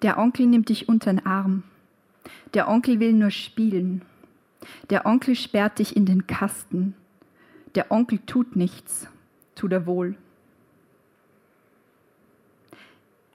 [0.01, 1.62] Der Onkel nimmt dich unter den Arm.
[2.55, 4.01] Der Onkel will nur spielen.
[4.89, 6.95] Der Onkel sperrt dich in den Kasten.
[7.75, 9.08] Der Onkel tut nichts,
[9.56, 10.15] tut er wohl.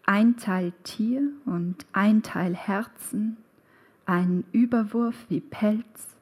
[0.04, 3.36] Ein Teil Tier und ein Teil Herzen,
[4.04, 6.16] ein Überwurf wie Pelz.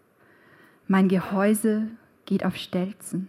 [0.86, 1.88] Mein Gehäuse
[2.26, 3.28] geht auf Stelzen.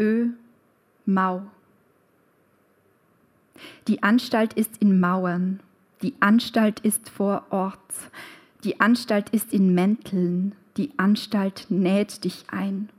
[0.00, 0.30] Ö,
[1.06, 1.46] Mau.
[3.86, 5.60] Die Anstalt ist in Mauern,
[6.04, 7.78] die Anstalt ist vor Ort,
[8.62, 12.90] die Anstalt ist in Mänteln, die Anstalt näht dich ein.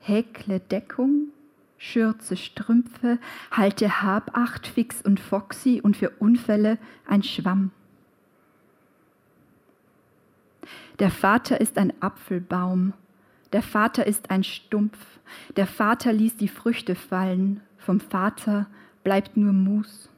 [0.00, 1.28] Häkle Deckung,
[1.78, 3.20] Schürze Strümpfe,
[3.52, 7.70] halte Habacht fix und foxy und für Unfälle ein Schwamm.
[10.98, 12.92] Der Vater ist ein Apfelbaum,
[13.52, 14.98] der Vater ist ein Stumpf,
[15.54, 18.66] der Vater ließ die Früchte fallen, vom Vater
[19.04, 20.08] bleibt nur Mus.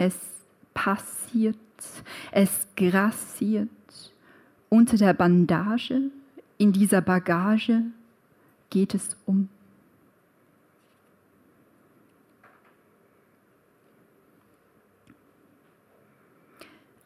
[0.00, 0.16] Es
[0.72, 1.58] passiert,
[2.32, 3.68] es grassiert.
[4.70, 6.10] Unter der Bandage,
[6.56, 7.82] in dieser Bagage
[8.70, 9.50] geht es um.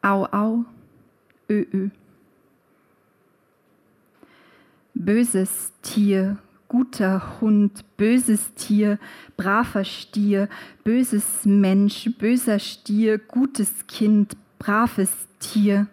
[0.01, 0.63] Au, au,
[1.49, 1.89] ö, ö.
[4.93, 8.99] Böses Tier guter Hund, böses Tier,
[9.37, 10.49] braver Stier,
[10.83, 15.87] böses Mensch, böser Stier, gutes Kind, braves Tier.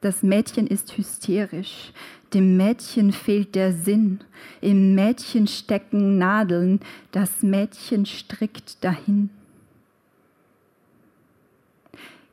[0.00, 1.92] Das Mädchen ist hysterisch,
[2.34, 4.20] dem Mädchen fehlt der Sinn,
[4.60, 6.80] im Mädchen stecken Nadeln,
[7.12, 9.30] das Mädchen strickt dahin.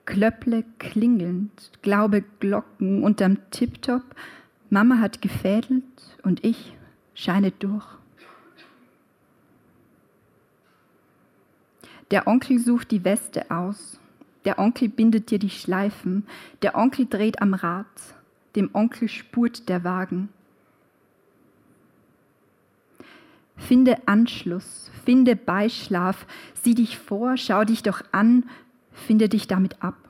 [0.05, 4.03] Klöpple klingelnd, glaube Glocken unterm Tiptop,
[4.73, 5.83] Mama hat gefädelt
[6.23, 6.75] und ich
[7.13, 7.85] scheine durch.
[12.09, 13.99] Der Onkel sucht die Weste aus.
[14.45, 16.25] Der Onkel bindet dir die Schleifen.
[16.63, 17.85] Der Onkel dreht am Rad.
[18.55, 20.29] Dem Onkel spurt der Wagen.
[23.55, 26.25] Finde Anschluss, finde Beischlaf,
[26.63, 28.49] sieh dich vor, schau dich doch an,
[28.91, 30.02] finde dich damit ab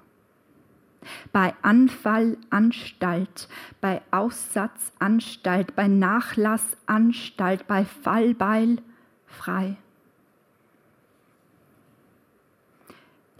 [1.32, 3.48] bei Anfall Anstalt,
[3.82, 8.78] bei Aussatz Anstalt, bei Nachlass Anstalt, bei Fallbeil
[9.26, 9.78] frei.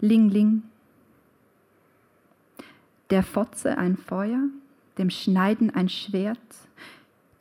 [0.00, 0.62] Ling Ling.
[3.10, 4.48] Der Fotze ein Feuer,
[4.98, 6.38] dem Schneiden ein Schwert.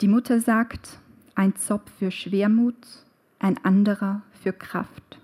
[0.02, 1.00] Die Mutter sagt,
[1.36, 2.76] ein Zopf für Schwermut,
[3.40, 5.20] ein anderer für Kraft.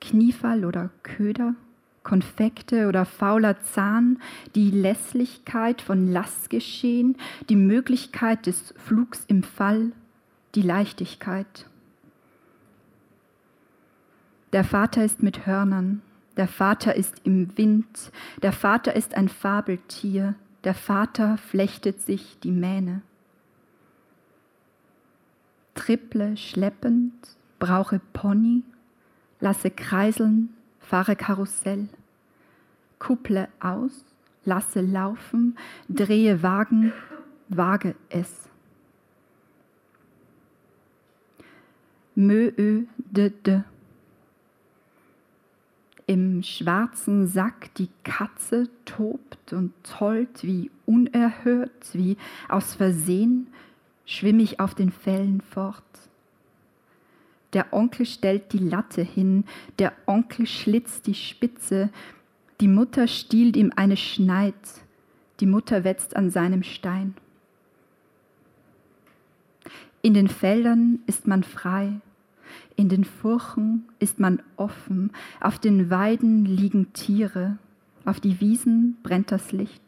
[0.00, 1.54] Kniefall oder Köder,
[2.04, 4.18] Konfekte oder fauler Zahn,
[4.54, 7.16] die Lässlichkeit von Lastgeschehen,
[7.48, 9.90] die Möglichkeit des Flugs im Fall,
[10.54, 11.66] die Leichtigkeit.
[14.52, 16.02] Der Vater ist mit Hörnern,
[16.36, 18.12] der Vater ist im Wind,
[18.42, 23.02] der Vater ist ein Fabeltier, der Vater flechtet sich die Mähne.
[25.74, 27.12] Triple schleppend,
[27.58, 28.62] brauche Pony,
[29.40, 30.54] lasse kreiseln,
[30.84, 31.88] fahre Karussell,
[32.98, 34.04] kupple aus,
[34.44, 35.56] lasse laufen,
[35.88, 36.92] drehe Wagen,
[37.48, 38.48] wage es.
[42.14, 43.62] Mö, ö, de, de.
[46.06, 52.18] Im schwarzen Sack die Katze tobt und tollt wie unerhört, wie
[52.48, 53.48] aus Versehen,
[54.04, 55.82] schwimm ich auf den Fällen fort.
[57.54, 59.44] Der Onkel stellt die Latte hin,
[59.78, 61.90] der Onkel schlitzt die Spitze,
[62.60, 64.54] die Mutter stiehlt ihm eine Schneid,
[65.40, 67.14] die Mutter wetzt an seinem Stein.
[70.02, 72.00] In den Feldern ist man frei,
[72.76, 77.58] in den Furchen ist man offen, auf den Weiden liegen Tiere,
[78.04, 79.82] auf die Wiesen brennt das Licht.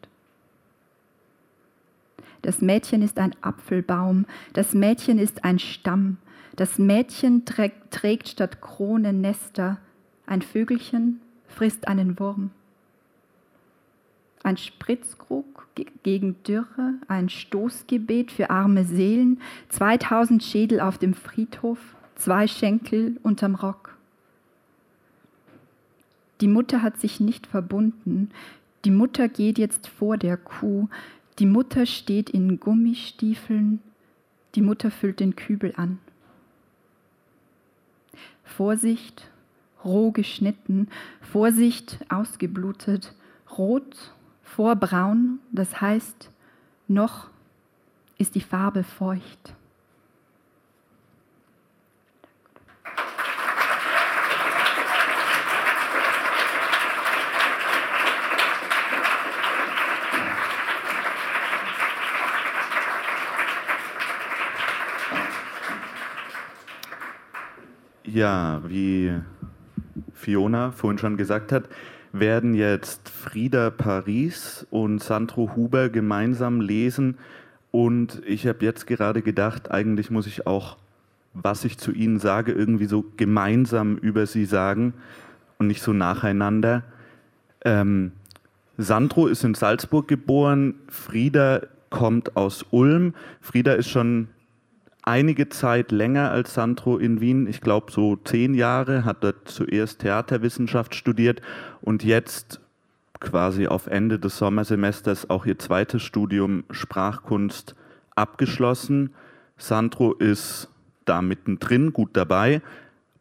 [2.41, 6.17] Das Mädchen ist ein Apfelbaum, das Mädchen ist ein Stamm,
[6.57, 9.77] das Mädchen trägt statt Krone Nester,
[10.25, 12.49] ein Vögelchen frisst einen Wurm.
[14.43, 15.67] Ein Spritzkrug
[16.01, 19.39] gegen Dürre, ein Stoßgebet für arme Seelen,
[19.69, 21.77] 2000 Schädel auf dem Friedhof,
[22.15, 23.95] zwei Schenkel unterm Rock.
[26.41, 28.31] Die Mutter hat sich nicht verbunden.
[28.83, 30.87] Die Mutter geht jetzt vor der Kuh.
[31.37, 33.79] Die Mutter steht in Gummistiefeln.
[34.55, 35.99] Die Mutter füllt den Kübel an.
[38.47, 39.29] Vorsicht,
[39.83, 40.87] roh geschnitten,
[41.21, 43.13] Vorsicht, ausgeblutet,
[43.57, 46.31] rot vor braun, das heißt,
[46.87, 47.27] noch
[48.17, 49.53] ist die Farbe feucht.
[68.09, 69.11] Ja, wie
[70.13, 71.67] Fiona vorhin schon gesagt hat,
[72.13, 77.17] werden jetzt Frieda Paris und Sandro Huber gemeinsam lesen.
[77.71, 80.77] Und ich habe jetzt gerade gedacht, eigentlich muss ich auch,
[81.33, 84.93] was ich zu ihnen sage, irgendwie so gemeinsam über sie sagen
[85.59, 86.83] und nicht so nacheinander.
[87.65, 88.13] Ähm,
[88.77, 93.13] Sandro ist in Salzburg geboren, Frieda kommt aus Ulm.
[93.41, 94.29] Frieda ist schon
[95.07, 99.99] einige Zeit länger als Sandro in Wien, ich glaube so zehn Jahre, hat dort zuerst
[99.99, 101.41] Theaterwissenschaft studiert
[101.81, 102.59] und jetzt
[103.21, 107.73] quasi auf Ende des Sommersemesters auch ihr zweites Studium Sprachkunst
[108.15, 109.13] abgeschlossen.
[109.57, 110.69] Sandro ist
[111.05, 112.61] da mittendrin gut dabei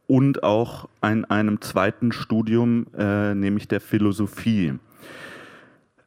[0.08, 4.74] und auch in einem zweiten Studium, äh, nämlich der Philosophie.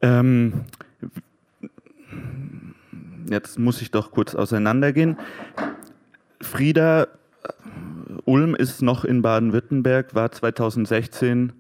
[0.01, 0.65] Ähm,
[3.29, 5.17] jetzt muss ich doch kurz auseinandergehen.
[6.41, 7.07] Frieda
[8.25, 11.53] Ulm ist noch in Baden-Württemberg, war 2016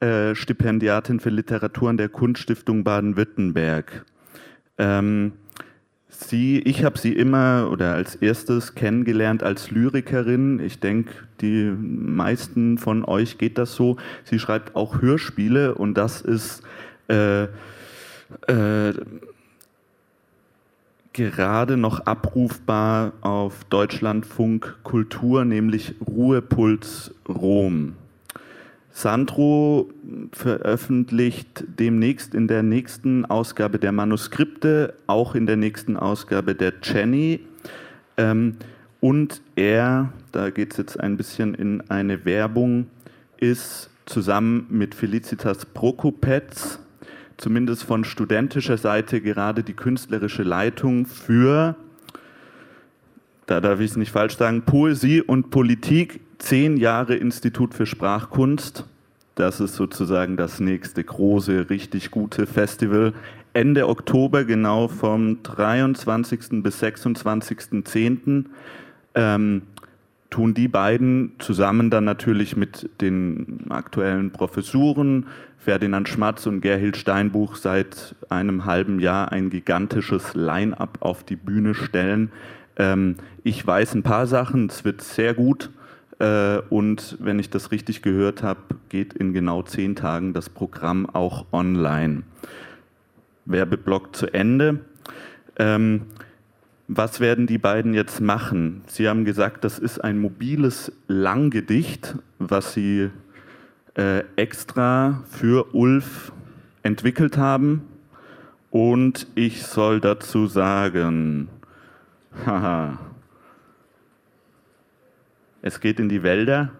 [0.00, 4.04] äh, Stipendiatin für Literatur an der Kunststiftung Baden-Württemberg.
[4.78, 5.32] Ähm,
[6.08, 10.60] sie, ich habe sie immer oder als erstes kennengelernt als Lyrikerin.
[10.60, 13.96] Ich denke, die meisten von euch geht das so.
[14.24, 16.62] Sie schreibt auch Hörspiele und das ist
[17.08, 17.44] äh,
[18.46, 18.92] äh,
[21.18, 27.94] gerade noch abrufbar auf Deutschlandfunk Kultur, nämlich Ruhepuls Rom.
[28.90, 29.90] Sandro
[30.32, 37.40] veröffentlicht demnächst in der nächsten Ausgabe der Manuskripte, auch in der nächsten Ausgabe der Jenny.
[38.16, 38.56] Ähm,
[39.00, 42.86] und er, da geht es jetzt ein bisschen in eine Werbung,
[43.36, 46.80] ist zusammen mit Felicitas Prokopetz
[47.38, 51.76] zumindest von studentischer Seite gerade die künstlerische Leitung für,
[53.46, 58.84] da darf ich es nicht falsch sagen, Poesie und Politik, zehn Jahre Institut für Sprachkunst.
[59.36, 63.14] Das ist sozusagen das nächste große, richtig gute Festival.
[63.52, 66.62] Ende Oktober, genau vom 23.
[66.62, 68.44] bis 26.10.
[69.14, 69.62] Ähm,
[70.30, 75.26] tun die beiden zusammen dann natürlich mit den aktuellen Professuren,
[75.68, 81.74] Ferdinand Schmatz und Gerhild Steinbuch seit einem halben Jahr ein gigantisches Line-up auf die Bühne
[81.74, 82.32] stellen.
[82.78, 85.68] Ähm, ich weiß ein paar Sachen, es wird sehr gut.
[86.20, 91.04] Äh, und wenn ich das richtig gehört habe, geht in genau zehn Tagen das Programm
[91.04, 92.22] auch online.
[93.44, 94.80] Werbeblock zu Ende.
[95.58, 96.06] Ähm,
[96.86, 98.84] was werden die beiden jetzt machen?
[98.86, 103.10] Sie haben gesagt, das ist ein mobiles Langgedicht, was Sie
[103.98, 106.32] äh, extra für Ulf
[106.82, 107.86] entwickelt haben.
[108.70, 111.48] Und ich soll dazu sagen,
[112.46, 112.98] haha,
[115.62, 116.70] es geht in die Wälder,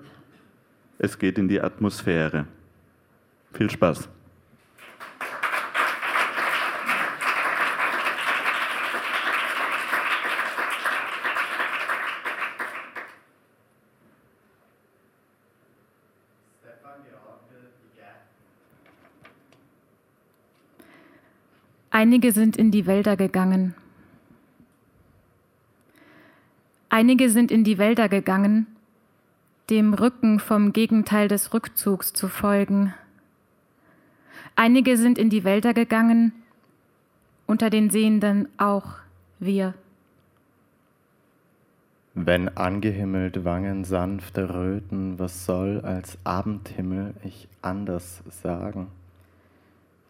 [0.98, 2.46] es geht in die Atmosphäre.
[3.52, 4.08] Viel Spaß.
[22.01, 23.74] Einige sind in die Wälder gegangen.
[26.90, 28.68] Einige sind in die Wälder gegangen,
[29.68, 32.94] dem Rücken vom Gegenteil des Rückzugs zu folgen.
[34.55, 36.30] Einige sind in die Wälder gegangen,
[37.49, 38.90] unter den Sehenden auch
[39.40, 39.74] wir.
[42.14, 48.86] Wenn angehimmelt Wangen sanfte Röten, was soll als Abendhimmel ich anders sagen?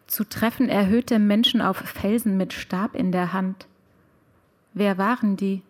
[0.09, 3.67] Zu treffen erhöhte Menschen auf Felsen mit Stab in der Hand.
[4.73, 5.61] Wer waren die?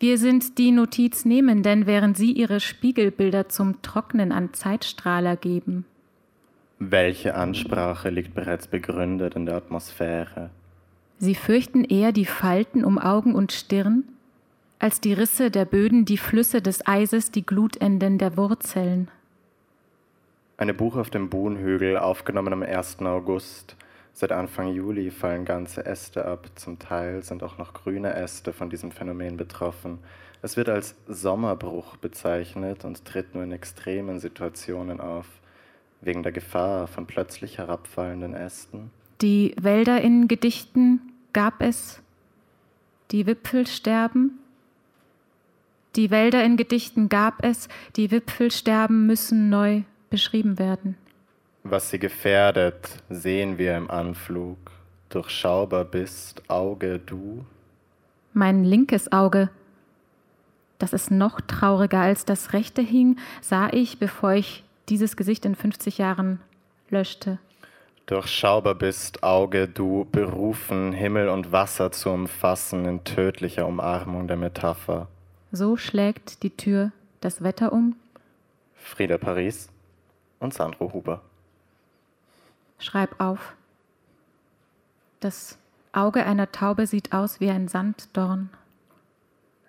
[0.00, 5.84] Wir sind die Notiznehmenden, während Sie Ihre Spiegelbilder zum Trocknen an Zeitstrahler geben.
[6.80, 10.50] Welche Ansprache liegt bereits begründet in der Atmosphäre?
[11.18, 14.02] Sie fürchten eher die Falten um Augen und Stirn,
[14.80, 19.08] als die Risse der Böden, die Flüsse des Eises, die Glutenden der Wurzeln.
[20.60, 22.98] Eine Buch auf dem Buhnhügel, aufgenommen am 1.
[23.00, 23.76] August.
[24.12, 28.68] Seit Anfang Juli fallen ganze Äste ab, zum Teil sind auch noch grüne Äste von
[28.68, 30.00] diesem Phänomen betroffen.
[30.42, 35.24] Es wird als Sommerbruch bezeichnet und tritt nur in extremen Situationen auf,
[36.02, 38.90] wegen der Gefahr von plötzlich herabfallenden Ästen.
[39.22, 41.00] Die Wälder in Gedichten
[41.32, 42.02] gab es,
[43.12, 44.40] die Wipfel sterben.
[45.96, 50.96] Die Wälder in Gedichten gab es, die Wipfel sterben müssen neu beschrieben werden.
[51.62, 54.58] Was sie gefährdet, sehen wir im Anflug.
[55.08, 57.44] Durchschaubar bist, Auge du.
[58.32, 59.50] Mein linkes Auge,
[60.78, 65.54] das es noch trauriger als das rechte hing, sah ich, bevor ich dieses Gesicht in
[65.54, 66.40] 50 Jahren
[66.90, 67.38] löschte.
[68.06, 75.08] Durchschaubar bist, Auge du, berufen, Himmel und Wasser zu umfassen in tödlicher Umarmung der Metapher.
[75.52, 77.96] So schlägt die Tür das Wetter um.
[78.74, 79.68] Frieda Paris
[80.40, 81.20] und Sandro Huber.
[82.78, 83.54] Schreib auf.
[85.20, 85.58] Das
[85.92, 88.50] Auge einer Taube sieht aus wie ein Sanddorn.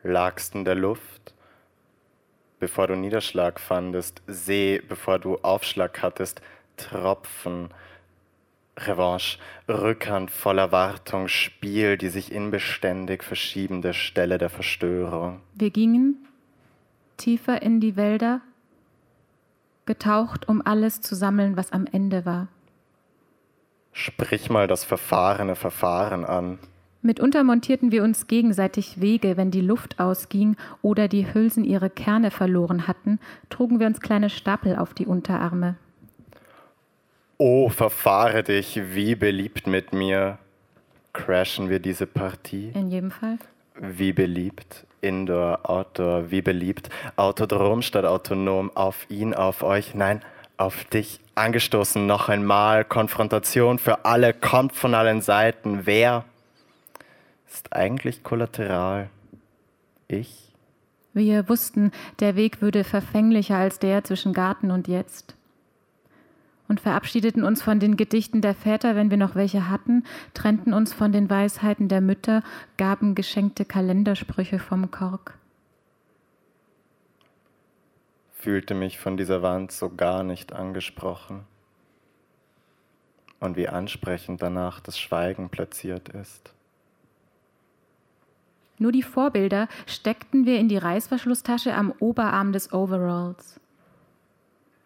[0.03, 1.33] Lagst in der Luft,
[2.59, 6.41] bevor du Niederschlag fandest, See, bevor du Aufschlag hattest,
[6.77, 7.69] Tropfen,
[8.77, 15.41] Revanche, Rückhand voller Wartung, Spiel, die sich inbeständig verschiebende Stelle der Verstörung.
[15.53, 16.27] Wir gingen
[17.17, 18.41] tiefer in die Wälder,
[19.91, 22.47] getaucht, um alles zu sammeln, was am Ende war.
[23.91, 26.59] Sprich mal das verfahrene Verfahren an.
[27.01, 32.31] Mitunter montierten wir uns gegenseitig Wege, wenn die Luft ausging oder die Hülsen ihre Kerne
[32.31, 33.19] verloren hatten,
[33.49, 35.75] trugen wir uns kleine Stapel auf die Unterarme.
[37.37, 40.37] Oh, verfahre dich wie beliebt mit mir.
[41.11, 42.71] Crashen wir diese Partie?
[42.75, 43.39] In jedem Fall.
[43.75, 50.21] Wie beliebt, Indoor, Outdoor, wie beliebt, Autodrom statt autonom, auf ihn, auf euch, nein,
[50.57, 52.85] auf dich angestoßen noch einmal.
[52.85, 55.85] Konfrontation für alle, kommt von allen Seiten.
[55.85, 56.23] Wer
[57.51, 59.09] ist eigentlich kollateral?
[60.07, 60.51] Ich?
[61.13, 65.35] Wir wussten, der Weg würde verfänglicher als der zwischen Garten und jetzt.
[66.71, 70.93] Und verabschiedeten uns von den Gedichten der Väter, wenn wir noch welche hatten, trennten uns
[70.93, 72.43] von den Weisheiten der Mütter,
[72.77, 75.37] gaben geschenkte Kalendersprüche vom Kork
[78.41, 81.45] fühlte mich von dieser Wand so gar nicht angesprochen.
[83.39, 86.53] Und wie ansprechend danach das Schweigen platziert ist.
[88.77, 93.60] Nur die Vorbilder steckten wir in die Reißverschlusstasche am Oberarm des Overalls.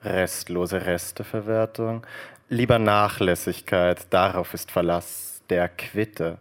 [0.05, 2.05] Restlose Resteverwertung,
[2.49, 6.37] lieber Nachlässigkeit, darauf ist Verlass, der Quitte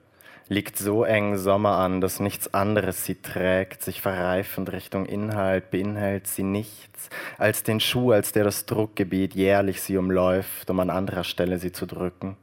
[0.49, 6.27] liegt so eng Sommer an, dass nichts anderes sie trägt, sich verreifend Richtung Inhalt, beinhält
[6.27, 7.09] sie nichts
[7.39, 11.73] als den Schuh, als der das Druckgebiet jährlich sie umläuft, um an anderer Stelle sie
[11.73, 12.37] zu drücken.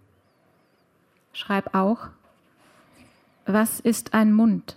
[1.34, 2.10] Schreib auch,
[3.46, 4.76] was ist ein Mund?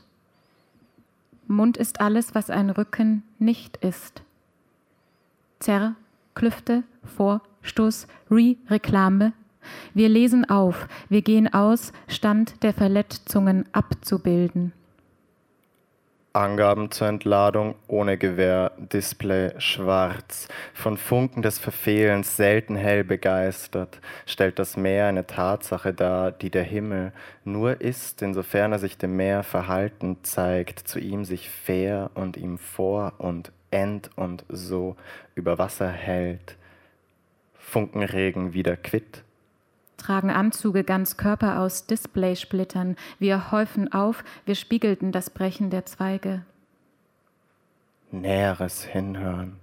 [1.47, 4.23] Mund ist alles, was ein Rücken nicht ist.
[5.61, 5.95] Zerr,
[6.35, 6.83] Klüfte,
[7.17, 9.33] Vorstoß, Re-Reklame,
[9.95, 14.73] wir lesen auf, wir gehen aus, Stand der Verletzungen abzubilden.
[16.33, 24.59] Angaben zur Entladung ohne Gewehr, Display schwarz, von Funken des Verfehlens selten hell begeistert, stellt
[24.59, 27.13] das Meer eine Tatsache dar, die der Himmel
[27.45, 32.59] nur ist, insofern er sich dem Meer verhalten zeigt, zu ihm sich fair und ihm
[32.59, 34.97] vor und end und so
[35.35, 36.57] über Wasser hält.
[37.55, 39.25] Funkenregen wieder quitt,
[40.05, 42.97] tragen Anzüge ganz Körper aus Displaysplittern.
[43.19, 46.45] Wir häufen auf, wir spiegelten das Brechen der Zweige.
[48.11, 49.57] Näheres Hinhören,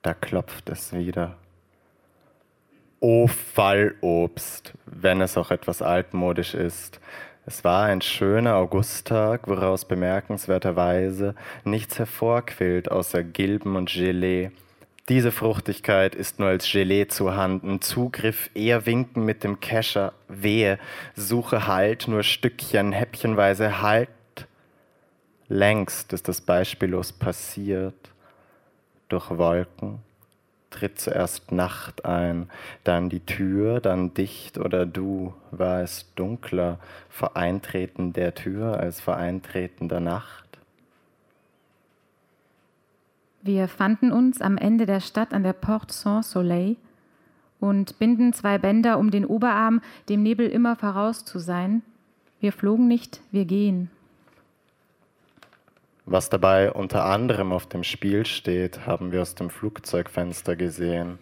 [0.00, 1.36] da klopft es wieder.
[3.00, 7.00] O Fallobst, wenn es auch etwas altmodisch ist.
[7.44, 11.34] Es war ein schöner Augusttag, woraus bemerkenswerterweise
[11.64, 14.52] nichts hervorquillt außer Gilben und Gelee.
[15.08, 17.80] Diese Fruchtigkeit ist nur als Gelee zu handen.
[17.80, 20.12] Zugriff eher winken mit dem Kescher.
[20.28, 20.78] Wehe,
[21.16, 24.08] suche Halt, nur Stückchen, häppchenweise Halt.
[25.48, 28.12] Längst ist das beispiellos passiert.
[29.08, 29.98] Durch Wolken
[30.72, 32.48] tritt zuerst Nacht ein,
[32.82, 39.00] dann die Tür, dann dicht oder du, war es dunkler vor Eintreten der Tür als
[39.00, 40.42] vor Eintreten der Nacht.
[43.42, 46.76] Wir fanden uns am Ende der Stadt an der Porte Saint-Soleil
[47.58, 51.82] und binden zwei Bänder um den Oberarm, dem Nebel immer voraus zu sein.
[52.40, 53.90] Wir flogen nicht, wir gehen.
[56.04, 61.18] Was dabei unter anderem auf dem Spiel steht, haben wir aus dem Flugzeugfenster gesehen.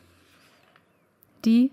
[1.45, 1.70] Die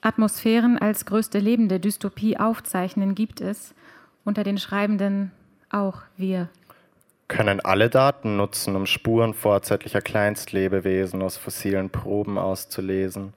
[0.00, 3.74] Atmosphären als größte lebende Dystopie aufzeichnen gibt es
[4.24, 5.30] unter den Schreibenden
[5.70, 6.48] auch wir
[7.30, 13.32] können alle Daten nutzen, um Spuren vorzeitlicher Kleinstlebewesen aus fossilen Proben auszulesen,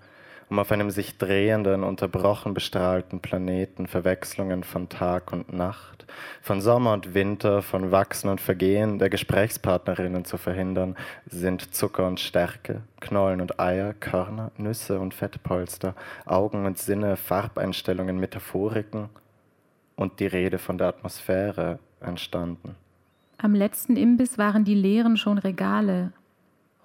[0.49, 6.05] um auf einem sich drehenden, unterbrochen bestrahlten Planeten Verwechslungen von Tag und Nacht,
[6.41, 12.19] von Sommer und Winter, von Wachsen und Vergehen der Gesprächspartnerinnen zu verhindern, sind Zucker und
[12.19, 19.09] Stärke, Knollen und Eier, Körner, Nüsse und Fettpolster, Augen und Sinne, Farbeinstellungen, Metaphoriken
[19.95, 22.75] und die Rede von der Atmosphäre entstanden.
[23.37, 26.13] Am letzten Imbiss waren die leeren schon Regale.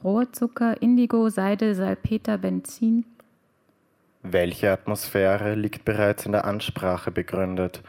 [0.02, 3.04] Rohrzucker, Indigo, Seide, Salpeter, Benzin.
[4.22, 7.82] Welche Atmosphäre liegt bereits in der Ansprache begründet?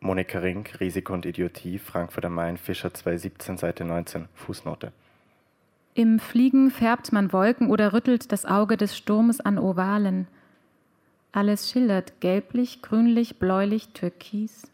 [0.00, 4.92] Monika Rink, Risiko und Idiotie, Frankfurt am Main, Fischer 2017, Seite 19, Fußnote.
[5.94, 10.26] Im Fliegen färbt man Wolken oder rüttelt das Auge des Sturmes an Ovalen.
[11.32, 14.70] Alles schildert gelblich, grünlich, bläulich, türkis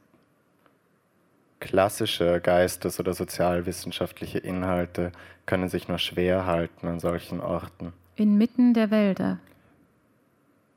[1.67, 5.13] klassische geistes- oder sozialwissenschaftliche Inhalte
[5.47, 7.93] können sich nur schwer halten an solchen Orten.
[8.15, 9.39] Inmitten der Wälder.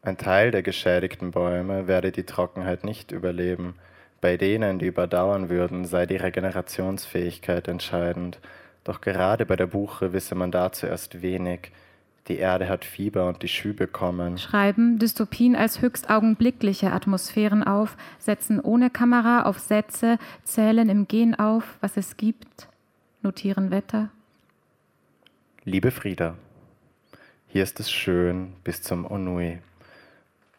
[0.01, 3.75] Ein Teil der geschädigten Bäume werde die Trockenheit nicht überleben.
[4.21, 8.39] Bei denen, die überdauern würden, sei die Regenerationsfähigkeit entscheidend.
[8.85, 11.71] Doch gerade bei der Buche wisse man dazu erst wenig.
[12.29, 14.37] Die Erde hat Fieber und die Schübe kommen.
[14.37, 21.35] Schreiben Dystopien als höchst augenblickliche Atmosphären auf, setzen ohne Kamera auf Sätze, zählen im Gehen
[21.37, 22.67] auf, was es gibt,
[23.21, 24.09] notieren Wetter.
[25.65, 26.35] Liebe Frieda,
[27.47, 29.59] hier ist es schön bis zum Onui.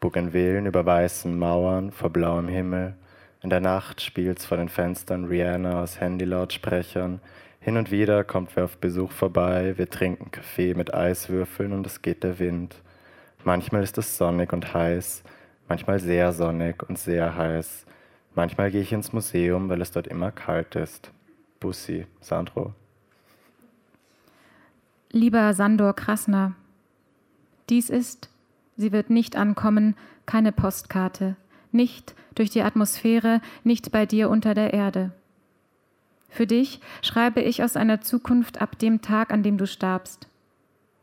[0.00, 2.94] Bougainvillen über weißen Mauern vor blauem Himmel.
[3.42, 7.20] In der Nacht spielt's vor den Fenstern Rihanna aus Handylautsprechern.
[7.60, 12.00] Hin und wieder kommt wer auf Besuch vorbei, wir trinken Kaffee mit Eiswürfeln und es
[12.00, 12.76] geht der Wind.
[13.44, 15.22] Manchmal ist es sonnig und heiß,
[15.68, 17.84] manchmal sehr sonnig und sehr heiß.
[18.34, 21.10] Manchmal gehe ich ins Museum, weil es dort immer kalt ist.
[21.58, 22.72] Bussi, Sandro.
[25.10, 26.54] Lieber Sandor Krasner,
[27.68, 28.29] dies ist,
[28.80, 29.94] sie wird nicht ankommen,
[30.26, 31.36] keine Postkarte,
[31.72, 35.12] nicht durch die Atmosphäre, nicht bei dir unter der Erde.
[36.28, 40.28] Für dich schreibe ich aus einer Zukunft ab dem Tag, an dem du starbst.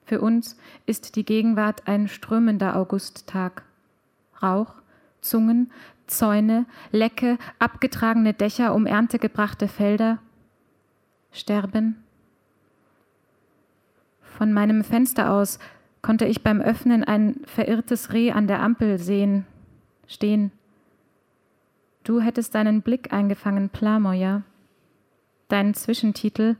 [0.05, 3.63] Für uns ist die Gegenwart ein strömender Augusttag.
[4.41, 4.73] Rauch,
[5.19, 5.69] Zungen,
[6.07, 10.19] Zäune, Lecke, abgetragene Dächer um Ernte gebrachte Felder.
[11.34, 12.01] Sterben.
[14.21, 15.59] Von meinem Fenster aus
[16.01, 19.45] konnte ich beim Öffnen ein verirrtes Reh an der Ampel sehen,
[20.07, 20.51] stehen.
[22.03, 24.43] Du hättest deinen Blick eingefangen, Plamoyer
[25.47, 26.57] deinen Zwischentitel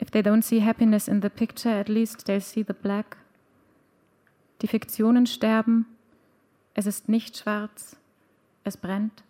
[0.00, 3.18] If they don't see happiness in the picture, at least they'll see the black.
[4.62, 5.84] Die Fiktionen sterben,
[6.72, 7.96] es ist nicht schwarz,
[8.64, 9.22] es brennt.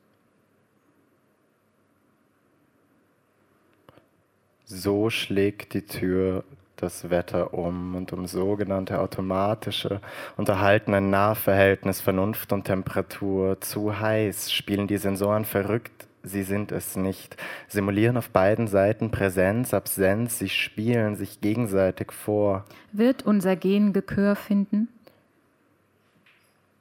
[4.65, 6.45] So schlägt die Tür
[6.81, 10.01] das Wetter um und um sogenannte automatische
[10.37, 13.61] unterhalten ein Nahverhältnis Vernunft und Temperatur.
[13.61, 17.37] Zu heiß spielen die Sensoren verrückt sie sind es nicht.
[17.69, 22.65] Simulieren auf beiden Seiten Präsenz, Absenz, sie spielen sich gegenseitig vor.
[22.93, 24.89] Wird unser Gen Gekör finden?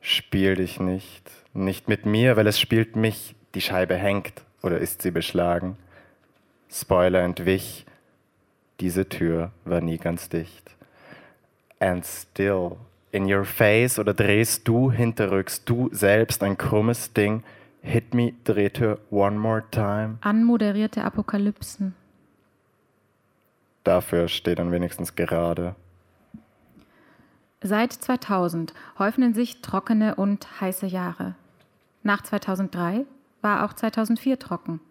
[0.01, 1.29] Spiel dich nicht.
[1.53, 3.35] Nicht mit mir, weil es spielt mich.
[3.55, 5.77] Die Scheibe hängt oder ist sie beschlagen?
[6.71, 7.85] Spoiler entwich.
[8.79, 10.75] Diese Tür war nie ganz dicht.
[11.79, 12.77] And still,
[13.11, 17.43] in your face oder drehst du hinterrücks, du selbst ein krummes Ding,
[17.81, 20.17] Hit me, Drehtür, one more time.
[20.21, 21.95] Anmoderierte Apokalypsen.
[23.85, 25.75] Dafür steht dann wenigstens gerade.
[27.61, 31.35] Seit 2000 häufen sich trockene und heiße Jahre.
[32.03, 33.05] Nach 2003
[33.41, 34.81] war auch 2004 trocken.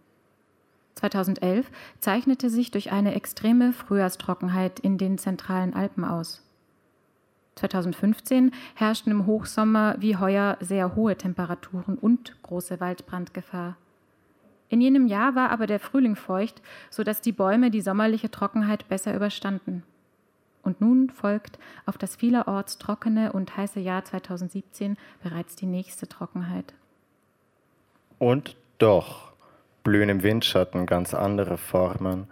[0.99, 1.70] 2011
[2.01, 6.44] zeichnete sich durch eine extreme Frühjahrstrockenheit in den zentralen Alpen aus.
[7.55, 13.76] 2015 herrschten im Hochsommer wie heuer sehr hohe Temperaturen und große Waldbrandgefahr.
[14.68, 19.14] In jenem Jahr war aber der Frühling feucht, sodass die Bäume die sommerliche Trockenheit besser
[19.14, 19.82] überstanden.
[20.62, 26.74] Und nun folgt auf das vielerorts trockene und heiße Jahr 2017 bereits die nächste Trockenheit.
[28.18, 29.28] Und doch
[29.89, 32.26] blühen im Windschatten ganz andere Formen.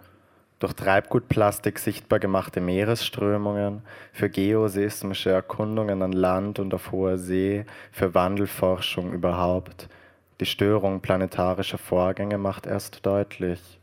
[0.59, 3.81] Durch Treibgutplastik sichtbar gemachte Meeresströmungen,
[4.13, 9.89] für geoseismische Erkundungen an Land und auf hoher See, für Wandelforschung überhaupt.
[10.39, 13.79] Die Störung planetarischer Vorgänge macht erst deutlich.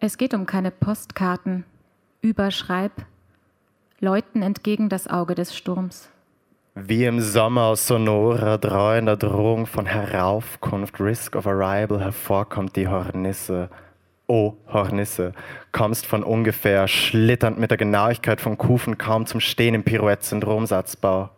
[0.00, 1.64] Es geht um keine Postkarten,
[2.22, 2.90] Überschreib,
[4.00, 6.08] läuten entgegen das Auge des Sturms.
[6.76, 13.70] Wie im Sommer aus Sonora dreuender Drohung von Heraufkunft, Risk of Arrival hervorkommt die Hornisse.
[14.26, 15.34] O Hornisse,
[15.70, 21.30] kommst von ungefähr, schlitternd mit der Genauigkeit von Kufen kaum zum Stehen im Pirouette-Syndromsatzbau.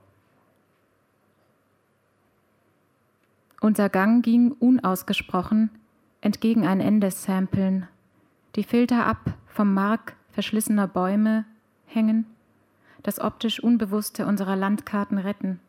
[3.60, 5.70] Unser Gang ging unausgesprochen
[6.20, 7.88] entgegen ein Ende samplen.
[8.54, 11.44] Die Filter ab vom Mark verschlissener Bäume
[11.86, 12.26] hängen
[13.06, 15.60] das optisch Unbewusste unserer Landkarten retten.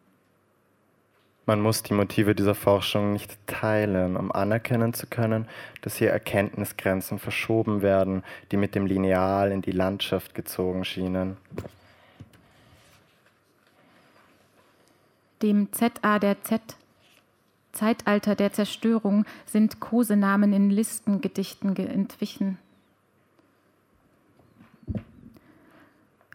[1.46, 5.48] Man muss die Motive dieser Forschung nicht teilen, um anerkennen zu können,
[5.82, 11.38] dass hier Erkenntnisgrenzen verschoben werden, die mit dem Lineal in die Landschaft gezogen schienen.
[15.44, 16.62] Dem ZA der Z,
[17.72, 22.58] Zeitalter der Zerstörung, sind Kosenamen in Listengedichten entwichen.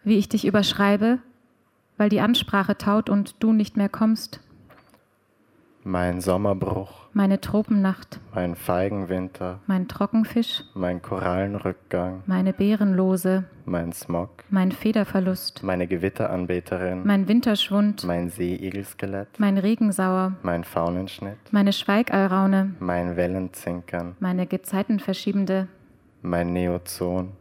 [0.03, 1.19] Wie ich dich überschreibe,
[1.97, 4.39] weil die Ansprache taut und du nicht mehr kommst.
[5.85, 7.07] Mein Sommerbruch.
[7.11, 8.21] Meine Tropennacht.
[8.33, 9.59] Mein Feigenwinter.
[9.67, 10.63] Mein Trockenfisch.
[10.73, 12.23] Mein Korallenrückgang.
[12.25, 13.43] Meine Beerenlose.
[13.65, 14.29] Mein Smog.
[14.49, 15.61] Mein Federverlust.
[15.61, 17.01] Meine Gewitteranbeterin.
[17.05, 18.05] Mein Winterschwund.
[18.05, 19.27] Mein Seeigelskelett.
[19.39, 20.37] Mein Regensauer.
[20.41, 21.37] Mein Faunenschnitt.
[21.51, 22.75] Meine Schweigallraune.
[22.79, 24.15] Mein Wellenzinkern.
[24.21, 25.67] Meine Gezeitenverschiebende.
[26.21, 27.33] Mein Neozon.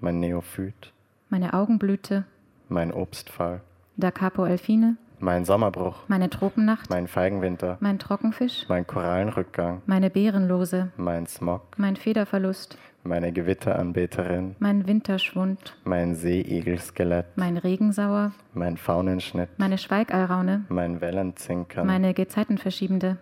[0.00, 0.92] Mein Neophyt
[1.28, 2.24] meine Augenblüte,
[2.68, 3.60] mein Obstfall,
[3.96, 10.92] Da Capo Elfine, mein Sommerbruch, meine Tropennacht, mein Feigenwinter, mein Trockenfisch, mein Korallenrückgang, meine Beerenlose,
[10.96, 19.78] mein Smog, mein Federverlust, meine Gewitteranbeterin, mein Winterschwund, mein Seeigelskelett, mein Regensauer, mein Faunenschnitt, meine
[19.78, 23.16] Schweigallraune, mein Wellenzinkern, meine Gezeitenverschiebende,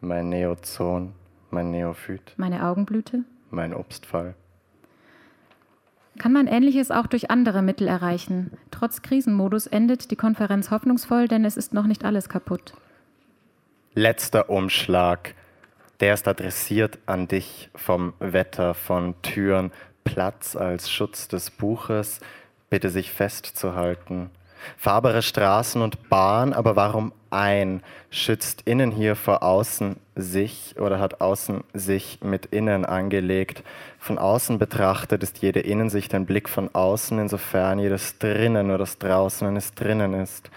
[0.00, 1.12] mein Neozon,
[1.50, 4.34] mein Neophyt, meine Augenblüte, mein Obstfall,
[6.18, 8.52] kann man Ähnliches auch durch andere Mittel erreichen.
[8.70, 12.74] Trotz Krisenmodus endet die Konferenz hoffnungsvoll, denn es ist noch nicht alles kaputt.
[13.94, 15.34] Letzter Umschlag.
[16.00, 19.70] Der ist adressiert an dich vom Wetter, von Türen.
[20.04, 22.20] Platz als Schutz des Buches.
[22.70, 24.30] Bitte sich festzuhalten.
[24.76, 27.82] Fahrbare Straßen und Bahn, aber warum ein?
[28.10, 33.62] Schützt innen hier vor außen sich oder hat außen sich mit innen angelegt?
[33.98, 38.98] Von außen betrachtet ist jede Innensicht ein Blick von außen, insofern jedes drinnen oder das
[38.98, 40.50] draußen eines drinnen ist.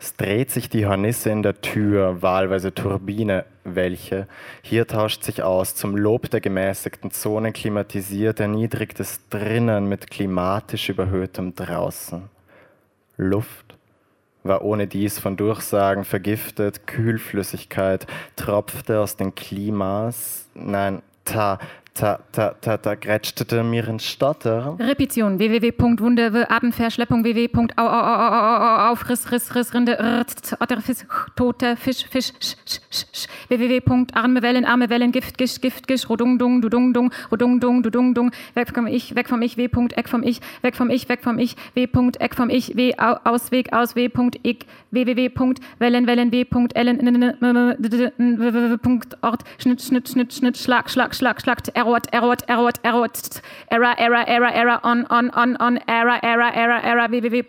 [0.00, 4.26] Es dreht sich die Hornisse in der Tür, wahlweise Turbine, welche.
[4.60, 11.54] Hier tauscht sich aus zum Lob der gemäßigten Zonen klimatisiert, erniedrigtes drinnen mit klimatisch überhöhtem
[11.54, 12.33] draußen.
[13.16, 13.76] Luft
[14.42, 18.06] war ohne dies von Durchsagen vergiftet, Kühlflüssigkeit
[18.36, 21.58] tropfte aus den Klimas, nein, ta,
[21.96, 24.76] Ta, ta, ta, ta, grätschte mir ein Stotter.
[24.80, 25.38] Repetition.
[25.38, 27.70] www.wunde, Atemverschleppung, www.aufriss,
[29.30, 30.24] riss, riss, Rinde,
[30.58, 36.08] Otterfisch, tote Fisch, Fisch, sch, sch, sch, www.arme Wellen, arme Wellen, Gift, Gisch, Gift, Gisch,
[36.08, 39.40] Rodung, dung, du dung, dung, Rodung, dung, du dung, dung, weg vom Ich, weg vom
[39.40, 39.68] Ich, w.
[39.94, 41.86] Eck vom Ich, weg vom Ich, weg vom Ich, w.
[42.34, 42.92] Vom Ich, w.
[42.96, 44.10] Ausweg, aus, w.
[44.42, 46.44] Ich, www.wellen, Wellen, w.
[46.74, 46.98] Ellen,
[49.22, 54.26] Ort, Schnitt, Schnitt, Schnitt, Schnitt, Schlag, Schlag, Schlag, Schlag, errort, errort, errort, errort, error, error,
[54.26, 57.44] error, error, on, on, on, on, error, error, error, error, www.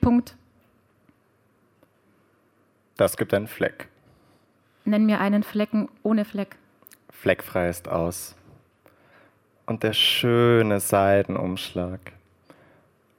[2.97, 3.87] Das gibt einen Fleck.
[4.83, 6.57] Nenn mir einen Flecken ohne Fleck.
[7.09, 8.35] Fleckfrei ist aus.
[9.65, 11.99] Und der schöne Seidenumschlag.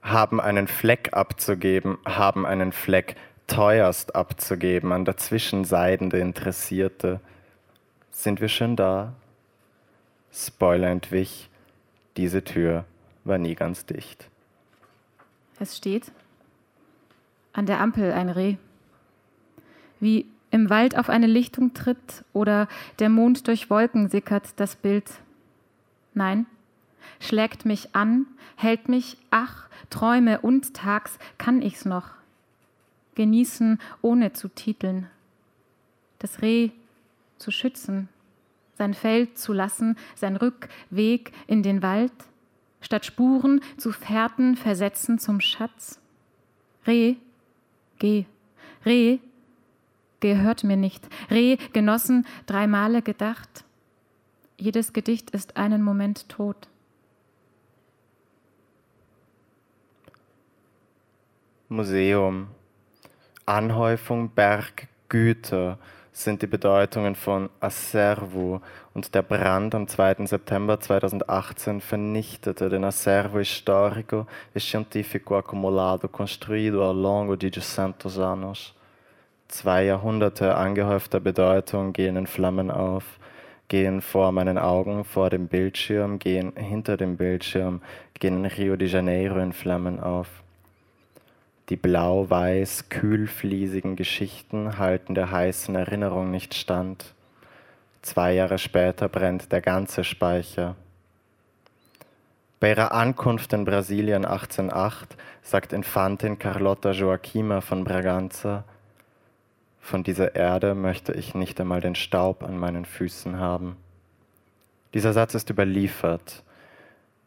[0.03, 3.17] Haben einen Fleck abzugeben, haben einen Fleck
[3.49, 7.21] teuerst abzugeben an dazwischen seidende Interessierte.
[8.13, 9.15] Sind wir schon da?
[10.39, 11.49] Spoiler entwich,
[12.19, 12.85] diese Tür
[13.25, 14.29] war nie ganz dicht.
[15.59, 16.13] Es steht
[17.55, 18.57] an der Ampel ein Reh.
[19.99, 22.69] Wie im Wald auf eine Lichtung tritt oder
[22.99, 25.11] der Mond durch Wolken sickert das Bild.
[26.13, 26.45] Nein,
[27.19, 28.27] schlägt mich an,
[28.57, 32.11] hält mich, ach, Träume und tags kann ich's noch.
[33.15, 35.09] Genießen, ohne zu titeln.
[36.19, 36.73] Das Reh
[37.39, 38.11] zu schützen,
[38.77, 42.13] sein Feld zu lassen, sein Rückweg in den Wald,
[42.81, 45.99] statt Spuren zu Fährten versetzen zum Schatz.
[46.87, 47.17] Reh,
[47.99, 48.27] geh,
[48.87, 49.19] Reh,
[50.21, 51.09] gehört mir nicht.
[51.29, 53.65] Reh, genossen, drei Male gedacht.
[54.57, 56.69] Jedes Gedicht ist einen Moment tot.
[61.69, 62.47] Museum.
[63.45, 65.79] Anhäufung, Berg, Güter
[66.17, 68.63] sind die Bedeutungen von Acervo
[68.95, 70.25] und der Brand am 2.
[70.25, 78.75] September 2018 vernichtete den Acervo histórico e científico acumulado construído ao longo de 200 anos.
[79.49, 83.05] Zwei Jahrhunderte angehäufter Bedeutung gehen in Flammen auf,
[83.69, 87.83] gehen vor meinen Augen, vor dem Bildschirm, gehen hinter dem Bildschirm,
[88.15, 90.29] gehen in Rio de Janeiro in Flammen auf.
[91.69, 97.15] Die blau-weiß kühlfliesigen Geschichten halten der heißen Erinnerung nicht stand.
[98.03, 100.77] Zwei Jahre später brennt der ganze Speicher.
[102.61, 108.65] Bei ihrer Ankunft in Brasilien 1808 sagt Infantin Carlota Joaquima von Braganza,
[109.81, 113.77] von dieser Erde möchte ich nicht einmal den Staub an meinen Füßen haben.
[114.95, 116.43] Dieser Satz ist überliefert.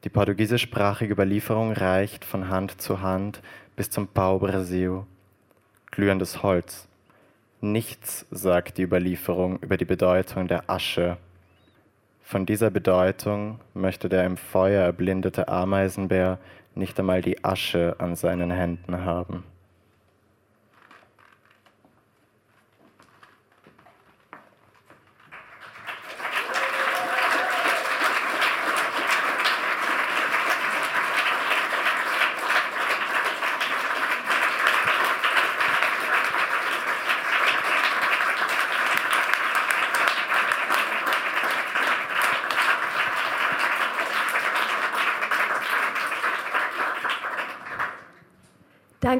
[0.03, 3.41] Die portugiesischsprachige Überlieferung reicht von Hand zu Hand
[3.79, 5.05] bis zum Pau Brasil.
[5.89, 6.89] Glühendes Holz.
[7.61, 11.15] Nichts sagt die Überlieferung über die Bedeutung der Asche.
[12.21, 16.39] Von dieser Bedeutung möchte der im Feuer erblindete Ameisenbär
[16.75, 19.45] nicht einmal die Asche an seinen Händen haben.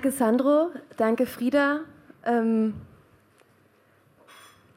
[0.10, 0.70] Danke, Sandro.
[0.98, 1.82] Danke, Frieda.
[2.26, 2.74] Ähm,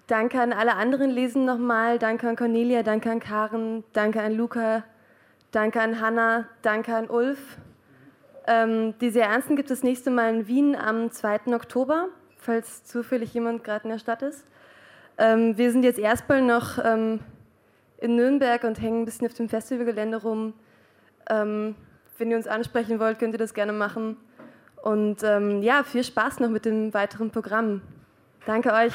[0.06, 1.98] danke an alle anderen Lesen nochmal.
[1.98, 4.84] Danke an Cornelia, danke an Karen, danke an Luca,
[5.50, 7.38] danke an Hanna, danke an Ulf.
[8.46, 11.54] Ähm, die sehr Ernsten gibt es das nächste Mal in Wien am 2.
[11.54, 14.44] Oktober, falls zufällig jemand gerade in der Stadt ist.
[15.16, 17.20] Ähm, wir sind jetzt erstmal noch ähm,
[17.96, 20.52] in Nürnberg und hängen ein bisschen auf dem Festivalgelände rum.
[21.30, 21.74] Ähm,
[22.18, 24.18] wenn ihr uns ansprechen wollt, könnt ihr das gerne machen.
[24.82, 27.82] Und ähm, ja, viel Spaß noch mit dem weiteren Programm.
[28.46, 28.92] Danke euch.